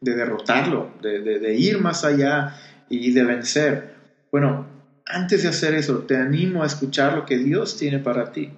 derrotarlo, 0.00 0.90
de, 1.02 1.20
de 1.20 1.54
ir 1.54 1.78
más 1.80 2.04
allá 2.04 2.56
y 2.88 3.12
de 3.12 3.24
vencer. 3.24 3.94
Bueno, 4.30 4.66
antes 5.06 5.42
de 5.42 5.48
hacer 5.48 5.74
eso, 5.74 5.98
te 6.00 6.16
animo 6.16 6.62
a 6.62 6.66
escuchar 6.66 7.14
lo 7.14 7.26
que 7.26 7.38
Dios 7.38 7.76
tiene 7.76 7.98
para 7.98 8.32
ti. 8.32 8.50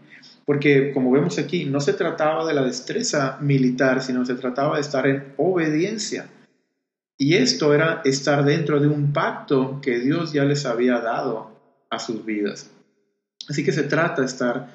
Porque 0.45 0.93
como 0.93 1.11
vemos 1.11 1.39
aquí, 1.39 1.65
no 1.65 1.81
se 1.81 1.93
trataba 1.93 2.45
de 2.45 2.55
la 2.55 2.63
destreza 2.63 3.39
militar, 3.41 4.03
sino 4.03 4.25
se 4.25 4.35
trataba 4.35 4.77
de 4.77 4.81
estar 4.81 5.07
en 5.07 5.33
obediencia. 5.37 6.27
Y 7.17 7.37
esto 7.37 7.73
era 7.73 8.03
estar 8.05 8.45
dentro 8.45 8.81
de 8.81 8.89
un 8.89 9.13
pacto 9.13 9.81
que 9.81 10.01
Dios 10.01 10.33
ya 10.33 10.45
les 10.45 10.67
había 10.67 10.99
dado 10.99 11.53
a 11.91 11.99
sus 11.99 12.25
vidas. 12.25 12.71
Así 13.49 13.65
que 13.65 13.73
se 13.73 13.85
trata 13.85 14.23
de 14.23 14.27
estar 14.27 14.69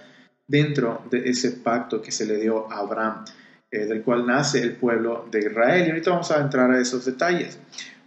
dentro 0.48 1.04
de 1.12 1.30
ese 1.30 1.52
pacto 1.52 2.02
que 2.02 2.12
se 2.12 2.26
le 2.26 2.38
dio 2.38 2.72
a 2.72 2.78
Abraham, 2.78 3.26
eh, 3.72 3.86
del 3.86 4.04
cual 4.04 4.26
nace 4.26 4.62
el 4.62 4.74
pueblo 4.78 5.28
de 5.32 5.40
Israel. 5.40 5.88
Y 5.88 5.90
ahorita 5.90 6.12
vamos 6.12 6.32
a 6.32 6.42
entrar 6.42 6.72
a 6.72 6.80
esos 6.80 7.06
detalles. 7.06 7.60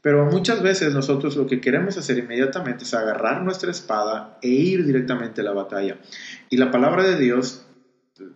Pero 0.03 0.25
muchas 0.27 0.63
veces 0.63 0.95
nosotros 0.95 1.37
lo 1.37 1.47
que 1.47 1.61
queremos 1.61 1.99
hacer 1.99 2.19
inmediatamente 2.19 2.85
es 2.85 2.95
agarrar 2.95 3.43
nuestra 3.43 3.71
espada 3.71 4.39
e 4.41 4.49
ir 4.49 4.87
directamente 4.87 5.43
a 5.43 5.45
la 5.45 5.53
batalla. 5.53 5.99
Y 6.49 6.57
la 6.57 6.71
palabra 6.71 7.03
de 7.03 7.19
Dios, 7.19 7.67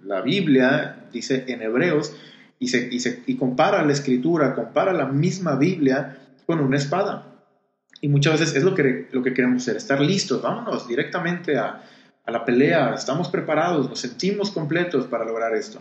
la 0.03 0.21
Biblia, 0.21 1.07
dice 1.13 1.45
en 1.49 1.63
Hebreos, 1.63 2.15
y, 2.59 2.69
se, 2.69 3.23
y, 3.27 3.37
compara 3.37 3.85
la 3.85 3.93
escritura, 3.93 4.55
compara 4.55 4.93
la 4.93 5.07
misma 5.07 5.57
Biblia 5.57 6.19
con 6.47 6.61
una 6.61 6.77
espada. 6.77 7.27
Y 8.01 8.09
muchas 8.09 8.39
veces 8.39 8.57
es 8.57 8.63
lo 8.65 8.75
que, 8.75 9.09
lo 9.13 9.23
que 9.23 9.33
queremos 9.33 9.63
hacer, 9.63 9.77
estar 9.77 10.01
listos, 10.01 10.43
vámonos 10.43 10.87
directamente 10.87 11.57
a, 11.57 11.83
a 12.25 12.31
la 12.31 12.45
pelea, 12.45 12.95
estamos 12.95 13.29
preparados, 13.29 13.89
nos 13.89 13.99
sentimos 13.99 14.51
completos 14.51 15.07
para 15.07 15.25
lograr 15.25 15.55
esto. 15.55 15.81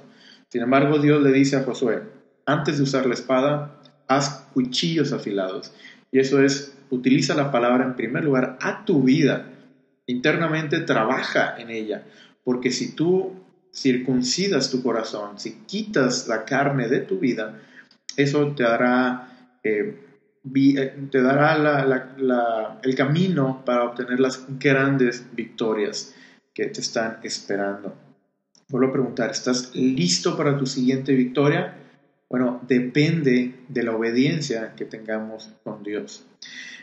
Sin 0.53 0.61
embargo, 0.61 0.99
Dios 0.99 1.23
le 1.23 1.31
dice 1.31 1.55
a 1.55 1.63
Josué, 1.63 2.03
antes 2.45 2.77
de 2.77 2.83
usar 2.83 3.07
la 3.07 3.15
espada, 3.15 3.79
haz 4.07 4.45
cuchillos 4.53 5.11
afilados. 5.11 5.73
Y 6.11 6.19
eso 6.19 6.43
es, 6.43 6.77
utiliza 6.91 7.33
la 7.33 7.51
palabra 7.51 7.83
en 7.85 7.95
primer 7.95 8.23
lugar 8.23 8.59
a 8.61 8.85
tu 8.85 9.01
vida. 9.01 9.47
Internamente 10.05 10.81
trabaja 10.81 11.55
en 11.57 11.71
ella. 11.71 12.03
Porque 12.43 12.69
si 12.69 12.93
tú 12.93 13.33
circuncidas 13.73 14.69
tu 14.69 14.83
corazón, 14.83 15.39
si 15.39 15.53
quitas 15.65 16.27
la 16.27 16.45
carne 16.45 16.87
de 16.87 16.99
tu 16.99 17.17
vida, 17.17 17.59
eso 18.15 18.53
te 18.55 18.61
dará, 18.61 19.57
eh, 19.63 20.05
eh, 20.53 21.07
te 21.09 21.21
dará 21.23 22.13
el 22.83 22.95
camino 22.95 23.63
para 23.65 23.85
obtener 23.85 24.19
las 24.19 24.45
grandes 24.59 25.25
victorias 25.33 26.13
que 26.53 26.67
te 26.67 26.81
están 26.81 27.17
esperando. 27.23 28.02
Vuelvo 28.69 28.89
a 28.89 28.93
preguntar, 28.93 29.31
¿estás 29.31 29.75
listo 29.75 30.37
para 30.37 30.57
tu 30.57 30.65
siguiente 30.65 31.13
victoria? 31.13 31.75
Bueno, 32.29 32.61
depende 32.67 33.55
de 33.67 33.83
la 33.83 33.95
obediencia 33.95 34.73
que 34.75 34.85
tengamos 34.85 35.51
con 35.63 35.83
Dios. 35.83 36.25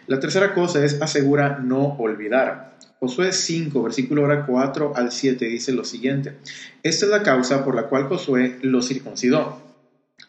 La 0.06 0.20
tercera 0.20 0.54
cosa 0.54 0.84
es 0.84 1.00
asegura 1.00 1.58
no 1.58 1.96
olvidar. 1.98 2.76
Josué 3.00 3.32
5, 3.32 3.82
versículo 3.82 4.28
4 4.46 4.92
al 4.94 5.10
7 5.10 5.46
dice 5.46 5.72
lo 5.72 5.84
siguiente. 5.84 6.34
Esta 6.82 7.06
es 7.06 7.10
la 7.10 7.22
causa 7.22 7.64
por 7.64 7.74
la 7.74 7.84
cual 7.84 8.04
Josué 8.04 8.58
lo 8.62 8.82
circuncidó. 8.82 9.60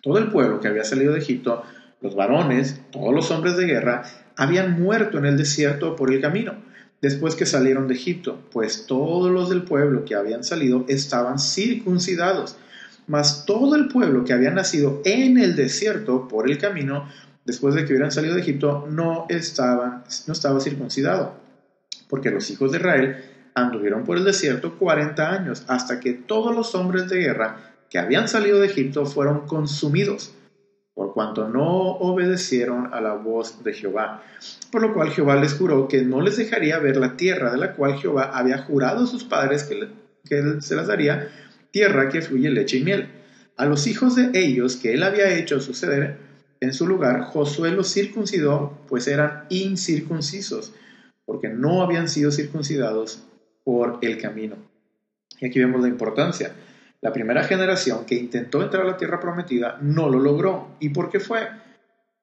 Todo 0.01 0.17
el 0.17 0.31
pueblo 0.31 0.61
que 0.61 0.69
había 0.69 0.85
salido 0.85 1.13
de 1.13 1.19
Egipto, 1.19 1.63
los 1.99 2.15
varones, 2.15 2.81
todos 2.91 3.13
los 3.13 3.29
hombres 3.29 3.57
de 3.57 3.65
guerra, 3.65 4.03
habían 4.37 4.81
muerto 4.81 5.17
en 5.17 5.25
el 5.25 5.37
desierto 5.37 5.95
por 5.95 6.13
el 6.13 6.21
camino, 6.21 6.55
después 7.01 7.35
que 7.35 7.45
salieron 7.45 7.87
de 7.87 7.95
Egipto, 7.95 8.39
pues 8.51 8.85
todos 8.85 9.31
los 9.31 9.49
del 9.49 9.63
pueblo 9.63 10.05
que 10.05 10.15
habían 10.15 10.43
salido 10.43 10.85
estaban 10.87 11.39
circuncidados. 11.39 12.55
Mas 13.07 13.45
todo 13.45 13.75
el 13.75 13.87
pueblo 13.87 14.23
que 14.23 14.33
había 14.33 14.51
nacido 14.51 15.01
en 15.03 15.37
el 15.37 15.55
desierto 15.55 16.27
por 16.27 16.49
el 16.49 16.59
camino, 16.59 17.09
después 17.45 17.73
de 17.75 17.85
que 17.85 17.93
hubieran 17.93 18.11
salido 18.11 18.35
de 18.35 18.41
Egipto, 18.41 18.87
no, 18.89 19.25
estaba 19.29 20.03
circuncidado, 20.59 21.33
porque 22.07 22.29
los 22.29 22.49
hijos 22.51 22.71
de 22.71 22.77
Israel 22.77 23.17
anduvieron 23.55 24.03
por 24.03 24.17
el 24.17 24.23
desierto 24.23 24.77
40 24.77 25.29
años, 25.29 25.63
hasta 25.67 25.99
que 25.99 26.13
todos 26.13 26.55
los 26.55 26.75
hombres 26.75 27.09
de 27.09 27.17
guerra 27.17 27.73
que 27.89 27.99
habían 27.99 28.29
salido 28.29 28.59
de 28.59 28.67
Egipto 28.67 29.05
fueron 29.05 29.47
consumidos, 29.47 30.33
por 31.01 31.15
cuanto 31.15 31.49
no 31.49 31.65
obedecieron 31.65 32.93
a 32.93 33.01
la 33.01 33.15
voz 33.15 33.63
de 33.63 33.73
Jehová. 33.73 34.23
Por 34.71 34.83
lo 34.83 34.93
cual 34.93 35.09
Jehová 35.09 35.35
les 35.35 35.55
juró 35.55 35.87
que 35.87 36.03
no 36.03 36.21
les 36.21 36.37
dejaría 36.37 36.77
ver 36.77 36.97
la 36.97 37.17
tierra 37.17 37.51
de 37.51 37.57
la 37.57 37.73
cual 37.73 37.97
Jehová 37.97 38.29
había 38.31 38.59
jurado 38.59 39.05
a 39.05 39.07
sus 39.07 39.23
padres 39.23 39.63
que, 39.63 39.89
él 40.37 40.61
se 40.61 40.75
las 40.75 40.85
daría, 40.85 41.27
tierra 41.71 42.07
que 42.09 42.21
fluye 42.21 42.51
leche 42.51 42.77
y 42.77 42.83
miel. 42.83 43.09
A 43.57 43.65
los 43.65 43.87
hijos 43.87 44.15
de 44.15 44.29
ellos 44.35 44.75
que 44.75 44.93
él 44.93 45.01
había 45.01 45.33
hecho 45.33 45.59
suceder 45.59 46.17
en 46.59 46.71
su 46.71 46.85
lugar, 46.85 47.21
Josué 47.21 47.71
los 47.71 47.91
circuncidó, 47.91 48.77
pues 48.87 49.07
eran 49.07 49.45
incircuncisos, 49.49 50.71
porque 51.25 51.49
no 51.49 51.81
habían 51.81 52.09
sido 52.09 52.31
circuncidados 52.31 53.23
por 53.63 53.97
el 54.03 54.19
camino. 54.19 54.55
Y 55.39 55.47
aquí 55.47 55.57
vemos 55.57 55.81
la 55.81 55.87
importancia. 55.87 56.53
La 57.01 57.11
primera 57.11 57.43
generación 57.43 58.05
que 58.05 58.15
intentó 58.15 58.61
entrar 58.61 58.83
a 58.83 58.91
la 58.91 58.97
tierra 58.97 59.19
prometida 59.19 59.79
no 59.81 60.07
lo 60.07 60.19
logró. 60.19 60.75
¿Y 60.79 60.89
por 60.89 61.09
qué 61.09 61.19
fue? 61.19 61.49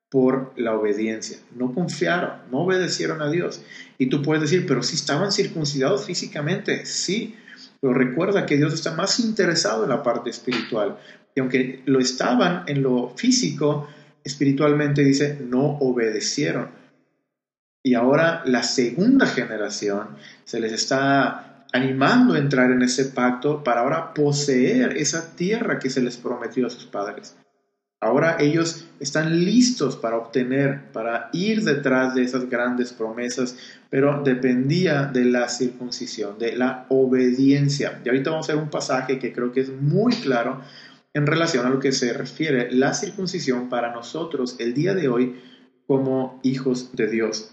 Por 0.08 0.52
la 0.56 0.74
obediencia. 0.74 1.38
No 1.56 1.74
confiaron, 1.74 2.42
no 2.52 2.60
obedecieron 2.60 3.20
a 3.20 3.28
Dios. 3.28 3.60
Y 3.98 4.06
tú 4.06 4.22
puedes 4.22 4.42
decir, 4.42 4.66
pero 4.66 4.84
si 4.84 4.94
estaban 4.94 5.32
circuncidados 5.32 6.06
físicamente, 6.06 6.86
sí, 6.86 7.36
pero 7.80 7.92
recuerda 7.92 8.46
que 8.46 8.56
Dios 8.56 8.72
está 8.72 8.94
más 8.94 9.18
interesado 9.18 9.82
en 9.82 9.90
la 9.90 10.04
parte 10.04 10.30
espiritual. 10.30 10.98
Y 11.34 11.40
aunque 11.40 11.82
lo 11.84 11.98
estaban 11.98 12.62
en 12.68 12.82
lo 12.82 13.10
físico, 13.16 13.88
espiritualmente 14.22 15.02
dice, 15.02 15.38
no 15.40 15.78
obedecieron. 15.80 16.70
Y 17.82 17.94
ahora 17.94 18.42
la 18.44 18.62
segunda 18.62 19.26
generación 19.26 20.16
se 20.44 20.60
les 20.60 20.72
está 20.72 21.47
animando 21.72 22.34
a 22.34 22.38
entrar 22.38 22.70
en 22.70 22.82
ese 22.82 23.06
pacto 23.06 23.62
para 23.62 23.82
ahora 23.82 24.14
poseer 24.14 24.96
esa 24.96 25.34
tierra 25.34 25.78
que 25.78 25.90
se 25.90 26.02
les 26.02 26.16
prometió 26.16 26.66
a 26.66 26.70
sus 26.70 26.86
padres. 26.86 27.36
Ahora 28.00 28.36
ellos 28.38 28.86
están 29.00 29.44
listos 29.44 29.96
para 29.96 30.16
obtener, 30.16 30.92
para 30.92 31.30
ir 31.32 31.64
detrás 31.64 32.14
de 32.14 32.22
esas 32.22 32.48
grandes 32.48 32.92
promesas, 32.92 33.56
pero 33.90 34.22
dependía 34.22 35.06
de 35.06 35.24
la 35.24 35.48
circuncisión, 35.48 36.38
de 36.38 36.56
la 36.56 36.86
obediencia. 36.90 38.00
Y 38.04 38.08
ahorita 38.08 38.30
vamos 38.30 38.48
a 38.48 38.54
ver 38.54 38.62
un 38.62 38.70
pasaje 38.70 39.18
que 39.18 39.32
creo 39.32 39.50
que 39.50 39.62
es 39.62 39.70
muy 39.70 40.14
claro 40.14 40.60
en 41.12 41.26
relación 41.26 41.66
a 41.66 41.70
lo 41.70 41.80
que 41.80 41.90
se 41.90 42.12
refiere 42.12 42.70
la 42.70 42.94
circuncisión 42.94 43.68
para 43.68 43.92
nosotros 43.92 44.54
el 44.60 44.74
día 44.74 44.94
de 44.94 45.08
hoy 45.08 45.40
como 45.88 46.38
hijos 46.44 46.94
de 46.94 47.08
Dios. 47.08 47.52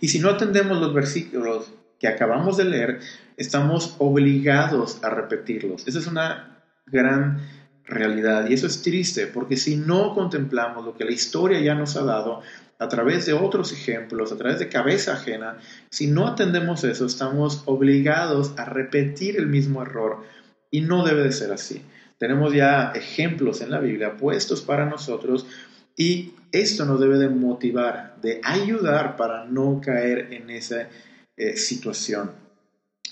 Y 0.00 0.08
si 0.08 0.20
no 0.20 0.30
atendemos 0.30 0.78
los 0.78 0.94
versículos 0.94 1.72
que 2.00 2.08
acabamos 2.08 2.56
de 2.56 2.64
leer, 2.64 3.00
estamos 3.36 3.94
obligados 3.98 4.98
a 5.04 5.10
repetirlos. 5.10 5.86
Esa 5.86 5.98
es 5.98 6.06
una 6.06 6.64
gran 6.86 7.46
realidad. 7.84 8.48
Y 8.48 8.54
eso 8.54 8.66
es 8.66 8.82
triste, 8.82 9.26
porque 9.26 9.56
si 9.56 9.76
no 9.76 10.14
contemplamos 10.14 10.84
lo 10.84 10.96
que 10.96 11.04
la 11.04 11.12
historia 11.12 11.60
ya 11.60 11.74
nos 11.74 11.96
ha 11.96 12.02
dado 12.02 12.40
a 12.78 12.88
través 12.88 13.26
de 13.26 13.34
otros 13.34 13.72
ejemplos, 13.72 14.32
a 14.32 14.36
través 14.36 14.58
de 14.58 14.70
cabeza 14.70 15.12
ajena, 15.12 15.58
si 15.90 16.06
no 16.06 16.26
atendemos 16.26 16.82
eso, 16.84 17.04
estamos 17.04 17.62
obligados 17.66 18.54
a 18.56 18.64
repetir 18.64 19.36
el 19.36 19.46
mismo 19.46 19.82
error. 19.82 20.24
Y 20.70 20.80
no 20.80 21.04
debe 21.04 21.22
de 21.22 21.32
ser 21.32 21.52
así. 21.52 21.82
Tenemos 22.16 22.54
ya 22.54 22.92
ejemplos 22.94 23.60
en 23.60 23.70
la 23.70 23.80
Biblia 23.80 24.16
puestos 24.16 24.62
para 24.62 24.86
nosotros 24.86 25.46
y 25.96 26.32
esto 26.52 26.84
nos 26.84 27.00
debe 27.00 27.18
de 27.18 27.28
motivar, 27.28 28.16
de 28.22 28.40
ayudar 28.44 29.16
para 29.16 29.44
no 29.44 29.80
caer 29.84 30.32
en 30.32 30.48
ese 30.50 30.86
eh, 31.40 31.56
situación. 31.56 32.32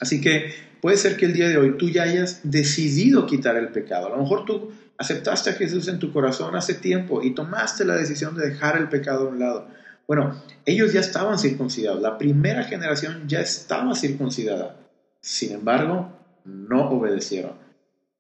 Así 0.00 0.20
que 0.20 0.52
puede 0.82 0.99
ser 0.99 1.16
que 1.16 1.25
el 1.25 1.32
día 1.32 1.49
de 1.49 1.56
hoy 1.56 1.78
tú 1.78 1.88
ya 1.88 2.02
hayas 2.02 2.40
decidido 2.42 3.26
quitar 3.26 3.56
el 3.56 3.68
pecado. 3.68 4.06
A 4.06 4.11
lo 4.11 4.18
mejor 4.18 4.44
tú 4.44 4.70
aceptaste 4.99 5.49
a 5.49 5.54
Jesús 5.54 5.88
en 5.88 5.99
tu 5.99 6.12
corazón 6.12 6.54
hace 6.54 6.75
tiempo 6.75 7.23
y 7.23 7.35
tomaste 7.35 7.87
la 7.87 7.94
decisión 7.94 8.37
de 8.37 8.50
dejar 8.50 8.76
el 8.76 8.90
pecado 8.90 9.26
a 9.26 9.30
un 9.30 9.38
lado. 9.38 9.68
Bueno, 10.06 10.38
ellos 10.66 10.92
ya 10.92 11.00
estaban 11.00 11.38
circuncidados, 11.38 12.02
la 12.02 12.18
primera 12.18 12.64
generación 12.64 13.25
ya 13.26 13.40
estaba 13.40 13.94
circuncidada. 13.94 14.76
Sin 15.23 15.52
embargo, 15.52 16.12
no 16.44 16.90
obedecieron. 16.90 17.52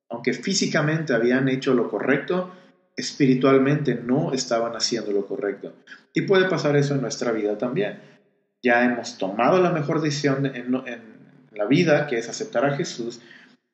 Aunque 0.08 0.32
físicamente 0.32 1.12
habían 1.12 1.50
hecho 1.50 1.74
lo 1.74 1.90
correcto, 1.90 2.50
espiritualmente 2.96 3.94
no 3.94 4.32
estaban 4.32 4.74
haciendo 4.74 5.12
lo 5.12 5.26
correcto. 5.26 5.74
Y 6.14 6.22
puede 6.22 6.48
pasar 6.48 6.76
eso 6.76 6.94
en 6.94 7.02
nuestra 7.02 7.30
vida 7.32 7.58
también. 7.58 8.17
Ya 8.62 8.84
hemos 8.84 9.18
tomado 9.18 9.62
la 9.62 9.70
mejor 9.70 10.00
decisión 10.00 10.46
en, 10.46 10.72
la 11.52 11.66
vida, 11.66 12.06
que 12.06 12.18
es 12.18 12.28
aceptar 12.28 12.64
a 12.64 12.76
Jesús, 12.76 13.20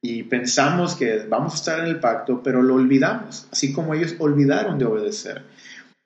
y 0.00 0.22
pensamos 0.24 0.96
que 0.96 1.26
vamos 1.28 1.52
a 1.52 1.56
estar 1.56 1.80
en 1.80 1.86
el 1.86 2.00
pacto, 2.00 2.42
pero 2.42 2.62
lo 2.62 2.74
olvidamos, 2.74 3.48
así 3.50 3.72
como 3.72 3.94
ellos 3.94 4.16
olvidaron 4.18 4.78
de 4.78 4.84
obedecer. 4.84 5.42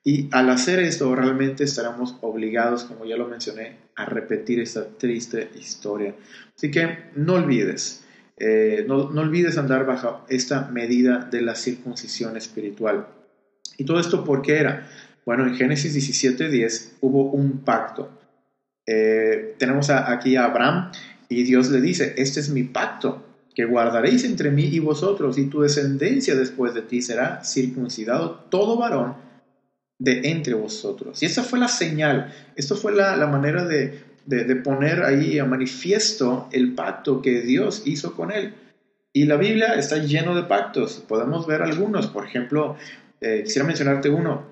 Y 0.03 0.29
al 0.31 0.49
hacer 0.49 0.79
esto 0.79 1.13
realmente 1.15 1.65
estaremos 1.65 2.17
obligados, 2.21 2.85
como 2.85 3.05
ya 3.05 3.17
lo 3.17 3.27
mencioné, 3.27 3.77
a 3.95 4.05
repetir 4.05 4.59
esta 4.61 4.87
triste 4.87 5.49
historia. 5.57 6.15
Así 6.55 6.71
que 6.71 7.09
no 7.15 7.33
olvides, 7.35 8.03
eh, 8.37 8.85
no, 8.87 9.09
no, 9.09 9.21
olvides 9.21 9.57
andar 9.57 9.85
bajo 9.85 10.25
esta 10.29 10.69
medida 10.69 11.27
de 11.29 11.41
la 11.41 11.55
circuncisión 11.55 12.37
espiritual. 12.37 13.07
¿Y 13.77 13.83
todo 13.83 13.99
esto 13.99 14.23
por 14.23 14.41
qué 14.41 14.59
era? 14.59 14.87
Bueno, 15.25 15.45
en 15.45 15.55
Génesis 15.55 15.93
17:10 15.93 16.97
hubo 17.01 17.31
un 17.31 17.59
pacto. 17.59 18.09
Eh, 18.91 19.53
tenemos 19.59 19.91
aquí 19.91 20.35
a 20.35 20.45
Abraham 20.45 20.91
y 21.29 21.43
Dios 21.43 21.69
le 21.69 21.79
dice, 21.79 22.15
este 22.17 22.39
es 22.39 22.49
mi 22.49 22.63
pacto 22.63 23.23
que 23.53 23.65
guardaréis 23.65 24.23
entre 24.23 24.49
mí 24.49 24.65
y 24.65 24.79
vosotros, 24.79 25.37
y 25.37 25.45
tu 25.45 25.61
descendencia 25.61 26.33
después 26.33 26.73
de 26.73 26.81
ti 26.81 27.03
será 27.03 27.43
circuncidado 27.43 28.45
todo 28.49 28.77
varón 28.77 29.13
de 29.99 30.31
entre 30.31 30.55
vosotros. 30.55 31.21
Y 31.21 31.27
esa 31.27 31.43
fue 31.43 31.59
la 31.59 31.67
señal, 31.67 32.33
esto 32.55 32.75
fue 32.75 32.95
la, 32.95 33.27
manera 33.27 33.63
de, 33.63 34.01
poner 34.63 35.03
ahí 35.03 35.37
a 35.37 35.45
manifiesto 35.45 36.49
el 36.51 36.73
pacto 36.73 37.21
que 37.21 37.41
Dios 37.41 37.83
hizo 37.85 38.15
con 38.15 38.31
él. 38.31 38.55
Y 39.13 39.25
la 39.25 39.35
Biblia 39.35 39.75
está 39.75 39.97
lleno 39.97 40.35
de 40.35 40.43
pactos, 40.43 41.03
podemos 41.07 41.45
ver 41.45 41.61
algunos, 41.61 42.07
por 42.07 42.25
ejemplo, 42.25 42.75
eh, 43.21 43.41
quisiera 43.43 43.67
mencionarte 43.67 44.09
uno, 44.09 44.45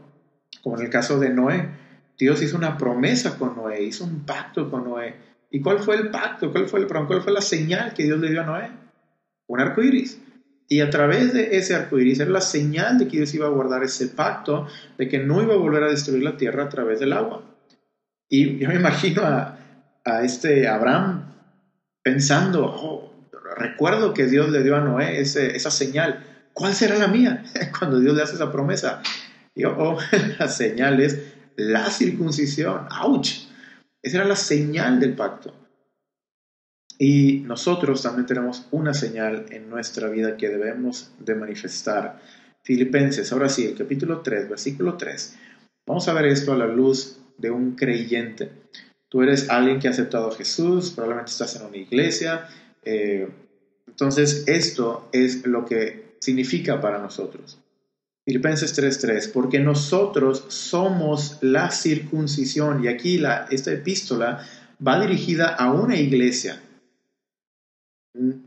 como 0.61 0.77
en 0.77 0.85
el 0.85 0.91
caso 0.91 1.19
de 1.19 1.29
Noé. 1.31 1.86
Dios 2.17 2.41
hizo 2.41 2.57
una 2.57 2.77
promesa 2.77 3.37
con 3.37 3.55
Noé, 3.55 3.83
hizo 3.83 4.03
un 4.03 4.25
pacto 4.25 4.69
con 4.71 4.85
Noé. 4.85 5.15
¿Y 5.51 5.61
cuál 5.61 5.79
fue 5.79 5.95
el 5.95 6.09
pacto? 6.09 6.51
¿Cuál 6.51 6.67
fue, 6.67 6.79
el, 6.81 6.87
cuál 6.87 7.21
fue 7.21 7.31
la 7.31 7.41
señal 7.41 7.93
que 7.93 8.03
Dios 8.03 8.19
le 8.19 8.31
dio 8.31 8.41
a 8.41 8.45
Noé? 8.45 8.71
Un 9.47 9.59
arco 9.59 9.81
iris. 9.81 10.19
Y 10.67 10.81
a 10.81 10.89
través 10.89 11.33
de 11.33 11.57
ese 11.57 11.75
arco 11.75 11.97
iris 11.99 12.19
era 12.19 12.31
la 12.31 12.41
señal 12.41 12.97
de 12.97 13.07
que 13.07 13.17
Dios 13.17 13.33
iba 13.33 13.47
a 13.47 13.51
guardar 13.51 13.83
ese 13.83 14.07
pacto, 14.07 14.67
de 14.97 15.07
que 15.07 15.19
no 15.19 15.41
iba 15.41 15.53
a 15.53 15.57
volver 15.57 15.83
a 15.83 15.89
destruir 15.89 16.23
la 16.23 16.35
tierra 16.35 16.63
a 16.63 16.69
través 16.69 16.99
del 16.99 17.13
agua. 17.13 17.43
Y 18.27 18.57
yo 18.57 18.67
me 18.67 18.75
imagino 18.75 19.23
a, 19.23 19.53
este 20.23 20.69
Abraham 20.69 21.33
pensando, 22.01 22.65
oh, 22.65 23.29
recuerdo 23.57 24.13
que 24.13 24.25
Dios 24.25 24.49
le 24.49 24.63
dio 24.63 24.75
a 24.75 24.81
Noé 24.81 25.19
esa 25.19 25.71
señal. 25.71 26.25
¿Cuál 26.53 26.73
será 26.73 26.95
la 26.95 27.07
mía? 27.07 27.43
Cuando 27.79 27.99
Dios 27.99 28.15
le 28.15 28.23
hace 28.23 28.35
esa 28.35 28.51
promesa. 28.51 29.01
Y 29.53 29.65
oh, 29.65 29.97
la 30.39 30.47
señal 30.47 30.99
es 30.99 31.36
la 31.57 31.89
circuncisión. 31.89 32.87
¡Auch! 32.89 33.27
Esa 34.01 34.17
era 34.17 34.25
la 34.25 34.35
señal 34.37 34.99
del 34.99 35.15
pacto. 35.15 35.53
Y 36.99 37.41
nosotros 37.45 38.01
también 38.01 38.25
tenemos 38.25 38.67
una 38.71 38.93
señal 38.93 39.45
en 39.49 39.69
nuestra 39.69 40.07
vida 40.09 40.37
que 40.37 40.49
debemos 40.49 41.11
de 41.19 41.35
manifestar. 41.35 42.21
Filipenses, 42.63 43.31
ahora 43.31 43.49
sí, 43.49 43.65
el 43.65 43.75
capítulo 43.75 44.21
3, 44.21 44.49
versículo 44.49 44.95
3. 44.95 45.37
Vamos 45.85 46.07
a 46.07 46.13
ver 46.13 46.25
esto 46.25 46.53
a 46.53 46.57
la 46.57 46.67
luz 46.67 47.19
de 47.37 47.51
un 47.51 47.75
creyente. 47.75 48.49
Tú 49.09 49.21
eres 49.21 49.49
alguien 49.49 49.79
que 49.79 49.87
ha 49.87 49.91
aceptado 49.91 50.29
a 50.29 50.35
Jesús, 50.35 50.91
probablemente 50.91 51.31
estás 51.31 51.55
en 51.55 51.65
una 51.65 51.77
iglesia. 51.77 52.47
Eh, 52.83 53.29
entonces, 53.87 54.43
esto 54.47 55.07
es 55.11 55.45
lo 55.45 55.65
que 55.65 56.15
significa 56.19 56.81
para 56.81 56.99
nosotros. 56.99 57.59
Filipenses 58.27 58.73
3:3, 58.75 59.31
porque 59.31 59.59
nosotros 59.59 60.43
somos 60.49 61.39
la 61.41 61.71
circuncisión. 61.71 62.83
Y 62.83 62.89
aquí 62.89 63.19
esta 63.49 63.71
epístola 63.71 64.45
va 64.85 64.99
dirigida 64.99 65.47
a 65.47 65.71
una 65.71 65.95
iglesia 65.95 66.61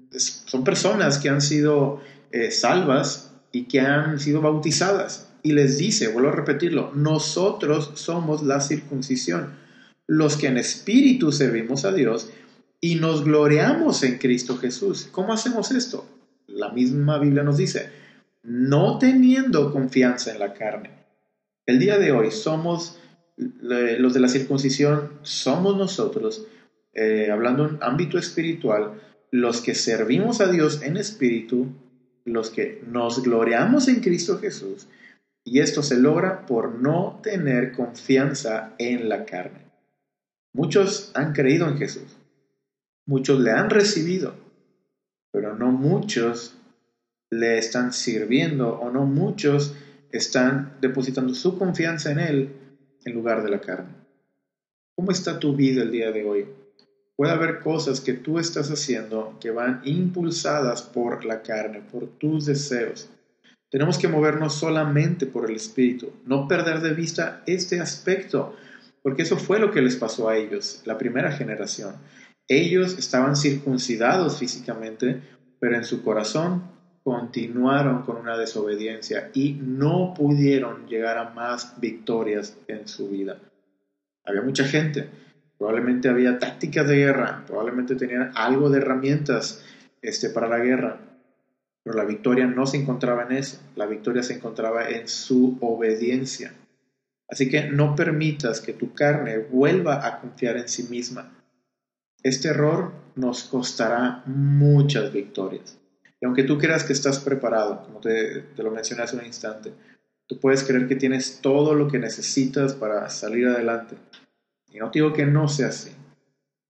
son 0.09 0.64
personas 0.64 1.19
que 1.19 1.29
han 1.29 1.40
sido 1.40 2.01
eh, 2.33 2.51
salvas 2.51 3.33
y 3.53 3.64
que 3.64 3.81
han 3.81 4.19
sido 4.19 4.40
bautizadas. 4.40 5.29
Y 5.43 5.53
les 5.53 5.79
dice, 5.79 6.09
vuelvo 6.09 6.31
a 6.31 6.33
repetirlo, 6.33 6.93
nosotros 6.95 7.93
somos 7.95 8.43
la 8.43 8.61
circuncisión, 8.61 9.55
los 10.07 10.37
que 10.37 10.49
en 10.49 10.59
espíritu 10.59 11.33
servimos 11.33 11.85
a 11.85 11.93
Dios 11.93 12.31
y 12.81 12.97
nos 12.97 13.25
gloriamos 13.25 14.03
en 14.03 14.19
Cristo 14.19 14.57
Jesús. 14.59 15.09
¿Cómo 15.11 15.33
hacemos 15.33 15.71
esto? 15.71 16.07
La 16.47 16.71
misma 16.71 17.19
Biblia 17.19 17.43
nos 17.43 17.57
dice, 17.57 17.90
no 18.42 18.98
teniendo 18.98 19.72
confianza 19.72 20.33
en 20.33 20.38
la 20.38 20.55
carne. 20.55 20.90
El 21.66 21.79
día 21.79 21.98
de 21.98 22.12
hoy 22.12 22.31
somos 22.31 22.98
los 23.37 24.12
de 24.12 24.20
la 24.20 24.29
circuncisión, 24.29 25.18
somos 25.22 25.76
nosotros, 25.76 26.46
eh, 26.92 27.31
hablando 27.31 27.68
en 27.68 27.79
ámbito 27.81 28.18
espiritual, 28.18 29.00
los 29.31 29.61
que 29.61 29.74
servimos 29.74 30.40
a 30.40 30.50
Dios 30.50 30.83
en 30.83 30.96
espíritu, 30.96 31.68
los 32.24 32.50
que 32.50 32.83
nos 32.87 33.22
gloriamos 33.22 33.88
en 33.88 34.00
Cristo 34.00 34.38
Jesús, 34.38 34.88
y 35.44 35.61
esto 35.61 35.83
se 35.83 35.98
logra 35.98 36.44
por 36.46 36.74
no 36.74 37.20
tener 37.22 37.72
confianza 37.72 38.74
en 38.79 39.09
la 39.09 39.24
carne. 39.24 39.70
Muchos 40.53 41.12
han 41.14 41.33
creído 41.33 41.68
en 41.68 41.79
Jesús, 41.79 42.18
muchos 43.07 43.40
le 43.40 43.53
han 43.53 43.70
recibido, 43.70 44.35
pero 45.33 45.57
no 45.57 45.70
muchos 45.70 46.60
le 47.31 47.59
están 47.59 47.93
sirviendo 47.93 48.79
o 48.81 48.90
no 48.90 49.07
muchos 49.07 49.75
están 50.11 50.77
depositando 50.81 51.35
su 51.35 51.57
confianza 51.57 52.11
en 52.11 52.19
Él 52.19 52.53
en 53.05 53.14
lugar 53.14 53.43
de 53.43 53.51
la 53.51 53.61
carne. 53.61 53.95
¿Cómo 54.97 55.12
está 55.12 55.38
tu 55.38 55.55
vida 55.55 55.83
el 55.83 55.93
día 55.93 56.11
de 56.11 56.25
hoy? 56.25 56.47
Puede 57.16 57.33
haber 57.33 57.61
cosas 57.61 58.01
que 58.01 58.14
tú 58.14 58.38
estás 58.38 58.71
haciendo 58.71 59.38
que 59.40 59.51
van 59.51 59.81
impulsadas 59.85 60.83
por 60.83 61.25
la 61.25 61.43
carne, 61.43 61.81
por 61.81 62.07
tus 62.19 62.47
deseos. 62.47 63.09
Tenemos 63.71 63.99
que 63.99 64.09
movernos 64.09 64.55
solamente 64.55 65.27
por 65.27 65.49
el 65.49 65.55
Espíritu, 65.55 66.12
no 66.27 66.49
perder 66.49 66.81
de 66.81 66.93
vista 66.93 67.43
este 67.47 67.79
aspecto, 67.79 68.57
porque 69.03 69.23
eso 69.23 69.37
fue 69.37 69.61
lo 69.61 69.71
que 69.71 69.81
les 69.81 69.97
pasó 69.97 70.29
a 70.29 70.37
ellos, 70.37 70.83
la 70.85 70.99
primera 70.99 71.31
generación. 71.31 71.95
Ellos 72.49 72.99
estaban 72.99 73.37
circuncidados 73.37 74.38
físicamente, 74.38 75.23
pero 75.61 75.77
en 75.77 75.85
su 75.85 76.03
corazón 76.03 76.80
continuaron 77.03 78.03
con 78.03 78.17
una 78.17 78.37
desobediencia 78.37 79.31
y 79.35 79.55
no 79.55 80.15
pudieron 80.15 80.87
llegar 80.87 81.19
a 81.19 81.31
más 81.31 81.81
victorias 81.81 82.57
en 82.69 82.87
su 82.87 83.09
vida. 83.09 83.39
Había 84.25 84.43
mucha 84.43 84.65
gente 84.65 85.09
probablemente 85.61 86.09
había 86.09 86.39
tácticas 86.39 86.89
de 86.89 86.97
guerra, 86.97 87.45
probablemente 87.47 87.95
tenían 87.95 88.33
algo 88.35 88.71
de 88.71 88.79
herramientas 88.79 89.63
este, 90.01 90.31
para 90.31 90.49
la 90.49 90.59
guerra, 90.59 90.99
pero 91.83 91.99
la 91.99 92.07
victoria 92.07 92.47
no 92.47 92.67
se 92.67 92.79
encontraba 92.79 93.25
en 93.25 93.33
eso, 93.33 93.61
la 93.77 93.85
victoria 93.85 94.23
se 94.23 94.33
encontraba 94.33 94.89
en 94.89 95.07
su 95.07 95.59
obediencia. 95.61 96.55
Así 97.29 97.51
que 97.51 97.69
no 97.69 97.95
permitas 97.95 98.63
que 98.63 98.73
tu 98.73 98.95
carne 98.95 99.37
vuelva 99.37 100.07
a 100.07 100.23
confiar 100.23 100.57
en 100.57 100.67
sí 100.67 100.85
misma. 100.85 101.31
Este 102.23 102.49
error 102.49 102.93
nos 103.15 103.45
costará 103.45 104.23
muchas 104.25 105.13
victorias. 105.13 105.79
Y 106.21 106.27
aunque 106.27 106.45
tú 106.45 106.59
creas 106.59 106.85
que 106.85 106.93
estás 106.93 107.19
preparado, 107.19 107.83
como 107.83 108.01
te, 108.01 108.41
te 108.55 108.63
lo 108.63 108.71
mencioné 108.71 109.03
hace 109.03 109.17
un 109.17 109.25
instante, 109.25 109.73
tú 110.27 110.39
puedes 110.39 110.63
creer 110.63 110.87
que 110.87 110.97
tienes 110.97 111.41
todo 111.41 111.75
lo 111.75 111.89
que 111.89 111.99
necesitas 111.99 112.75
para 112.75 113.09
salir 113.09 113.49
adelante, 113.49 113.97
y 114.71 114.79
no 114.79 114.91
digo 114.91 115.13
que 115.13 115.27
no 115.27 115.49
sea 115.49 115.69
así, 115.69 115.91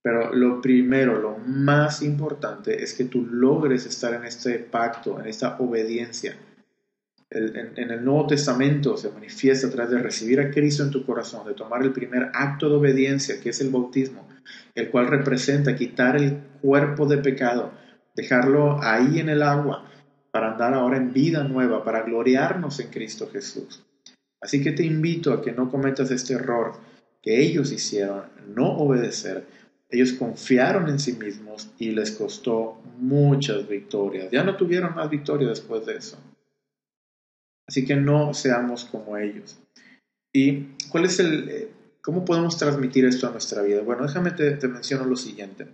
pero 0.03 0.35
lo 0.35 0.63
primero, 0.63 1.21
lo 1.21 1.37
más 1.39 2.03
importante 2.03 2.83
es 2.83 2.95
que 2.95 3.05
tú 3.05 3.27
logres 3.27 3.85
estar 3.85 4.15
en 4.15 4.25
este 4.25 4.59
pacto, 4.59 5.21
en 5.21 5.27
esta 5.27 5.59
obediencia. 5.59 6.37
en, 7.31 7.79
el 7.91 8.05
Nuevo 8.05 8.27
Testamento 8.29 8.97
se 8.97 9.11
manifiesta 9.11 9.67
a 9.67 9.71
través 9.71 9.93
de 9.93 9.99
recibir 9.99 10.41
a 10.41 10.51
Cristo 10.51 10.83
en 10.83 10.91
tu 10.91 11.05
corazón, 11.05 11.47
de 11.47 11.55
tomar 11.55 11.83
el 11.83 11.93
primer 11.93 12.31
acto 12.33 12.69
de 12.69 12.77
obediencia, 12.77 13.41
que 13.41 13.51
es 13.51 13.61
el 13.61 13.71
bautismo, 13.71 14.27
el 14.75 14.91
cual 14.91 15.09
representa 15.09 15.77
quitar 15.77 16.17
el 16.17 16.39
cuerpo 16.63 17.07
de 17.07 17.19
pecado, 17.19 17.73
dejarlo 18.15 18.83
ahí 18.83 19.19
en 19.19 19.29
el 19.29 19.43
agua, 19.43 19.91
para 20.31 20.53
andar 20.53 20.75
ahora 20.75 20.97
en 20.97 21.13
vida 21.13 21.45
nueva, 21.45 21.85
para 21.85 22.03
gloriarnos 22.03 22.79
en 22.81 22.89
Cristo 22.89 23.29
Jesús. 23.33 23.83
Así 24.41 24.63
que 24.63 24.73
te 24.73 24.85
invito 24.85 25.33
a 25.33 25.43
que 25.43 25.53
no 25.53 25.71
cometas 25.71 26.11
este 26.11 26.35
error 26.35 26.73
que 27.23 27.43
ellos 27.43 27.73
hicieron, 27.73 28.25
no 28.55 28.69
obedecer, 28.79 29.47
Ellos 29.93 30.13
confiaron 30.13 30.89
en 30.89 31.01
sí 31.01 31.15
mismos 31.15 31.69
y 31.77 31.91
les 31.91 32.13
costó 32.13 32.81
muchas 33.01 33.67
victorias. 33.69 34.31
Ya 34.31 34.45
no 34.45 34.57
tuvieron 34.57 34.95
más 34.95 35.11
victorias 35.11 35.51
después 35.51 35.85
de 35.85 35.97
eso. 35.97 36.17
Así 37.67 37.85
que 37.85 37.97
no 37.97 38.33
seamos 38.33 38.85
como 38.85 39.17
ellos. 39.17 39.59
¿Y 40.33 40.77
cuál 40.91 41.07
es 41.07 41.19
el, 41.19 41.49
eh, 41.49 41.69
cómo 42.03 42.25
podemos 42.25 42.57
transmitir 42.57 43.05
esto 43.05 43.27
a 43.27 43.33
nuestra 43.33 43.63
vida? 43.63 43.83
Bueno, 43.83 44.05
déjame 44.05 44.31
te, 44.31 44.53
te 44.53 44.69
menciono 44.69 45.05
lo 45.07 45.17
siguiente. 45.17 45.67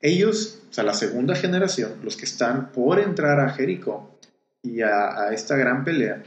Ellos, 0.00 0.62
o 0.70 0.72
sea, 0.72 0.84
la 0.84 0.94
segunda 0.94 1.34
generación, 1.34 1.92
los 2.02 2.16
que 2.16 2.26
están 2.26 2.70
por 2.72 2.98
entrar 3.00 3.40
a 3.40 3.50
Jericó 3.50 4.18
y 4.62 4.82
a, 4.82 5.32
esta 5.32 5.56
gran 5.56 5.84
pelea, 5.84 6.22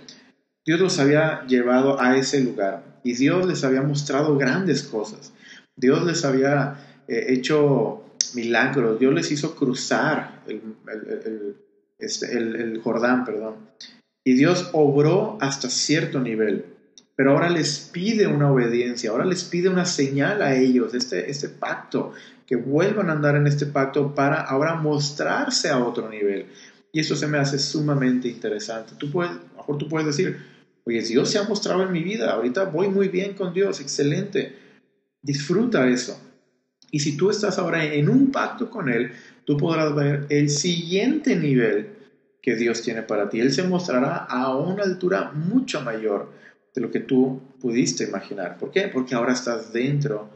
Dios 0.66 0.80
los 0.80 1.00
había 1.00 1.46
llevado 1.46 2.00
a 2.02 2.18
ese 2.18 2.42
lugar 2.42 3.00
y 3.04 3.14
Dios 3.14 3.48
les 3.48 3.64
había 3.64 3.82
mostrado 3.82 4.38
grandes 4.38 4.84
cosas. 4.84 5.34
Dios 5.76 6.06
les 6.06 6.26
había 6.26 7.04
eh, 7.08 7.28
hecho 7.30 8.04
milagros, 8.34 9.00
Dios 9.00 9.14
les 9.14 9.32
hizo 9.32 9.56
cruzar 9.56 10.44
este, 11.98 12.38
el, 12.38 12.56
el, 12.56 12.82
Jordán, 12.82 13.26
perdón. 13.26 13.56
Y 14.24 14.34
Dios 14.34 14.70
obró 14.74 15.38
hasta 15.42 15.70
cierto 15.70 16.20
nivel, 16.20 16.66
pero 17.20 17.32
ahora 17.32 17.50
les 17.50 17.90
pide 17.92 18.28
una 18.28 18.50
obediencia, 18.50 19.10
ahora 19.10 19.26
les 19.26 19.44
pide 19.44 19.68
una 19.68 19.84
señal 19.84 20.42
a 20.42 20.56
ellos, 20.56 20.94
este, 20.94 21.30
este 21.30 21.50
pacto, 21.50 22.14
que 22.48 22.56
vuelvan 22.56 23.10
a 23.10 23.12
andar 23.12 23.36
en 23.36 23.46
este 23.46 23.66
pacto 23.66 24.16
para 24.16 24.40
ahora 24.40 24.76
mostrarse 24.76 25.68
a 25.68 25.84
otro 25.84 26.10
nivel. 26.10 26.46
Y 26.94 27.02
eso 27.02 27.18
se 27.18 27.28
me 27.28 27.38
hace 27.38 27.60
sumamente 27.60 28.30
interesante. 28.30 28.94
Tú 28.98 29.12
puedes, 29.12 29.34
mejor 29.54 29.78
tú 29.78 29.90
puedes 29.90 30.08
decir, 30.08 30.38
oye, 30.86 31.02
Dios 31.02 31.30
se 31.30 31.40
ha 31.40 31.44
mostrado 31.44 31.84
en 31.84 31.92
mi 31.92 32.02
vida, 32.04 32.32
ahorita 32.32 32.64
voy 32.64 32.88
muy 32.88 33.10
bien 33.10 33.34
con 33.34 33.54
Dios, 33.54 33.82
excelente. 33.82 34.56
Disfruta 35.22 35.90
eso. 35.90 36.18
Y 36.90 37.00
si 37.00 37.18
tú 37.18 37.32
estás 37.32 37.60
ahora 37.60 37.84
en 37.84 38.08
un 38.08 38.32
pacto 38.32 38.70
con 38.70 38.88
Él, 38.88 39.12
tú 39.44 39.58
podrás 39.58 39.94
ver 39.94 40.26
el 40.30 40.50
siguiente 40.50 41.36
nivel 41.36 41.90
que 42.42 42.56
Dios 42.56 42.82
tiene 42.82 43.02
para 43.02 43.30
ti. 43.30 43.42
Él 43.42 43.52
se 43.52 43.64
mostrará 43.64 44.16
a 44.16 44.56
una 44.56 44.84
altura 44.84 45.34
mucho 45.34 45.82
mayor 45.82 46.40
de 46.74 46.82
lo 46.82 46.92
que 46.92 47.00
tú 47.00 47.42
pudiste 47.60 48.04
imaginar. 48.04 48.58
¿Por 48.58 48.72
qué? 48.72 48.88
Porque 48.88 49.16
ahora 49.16 49.34
estás 49.34 49.74
dentro 49.74 50.30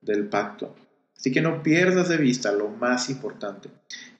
del 0.00 0.28
pacto. 0.28 0.74
Así 1.16 1.30
que 1.32 1.42
no 1.42 1.62
pierdas 1.62 2.08
de 2.08 2.16
vista 2.16 2.52
lo 2.52 2.68
más 2.68 3.10
importante. 3.10 3.68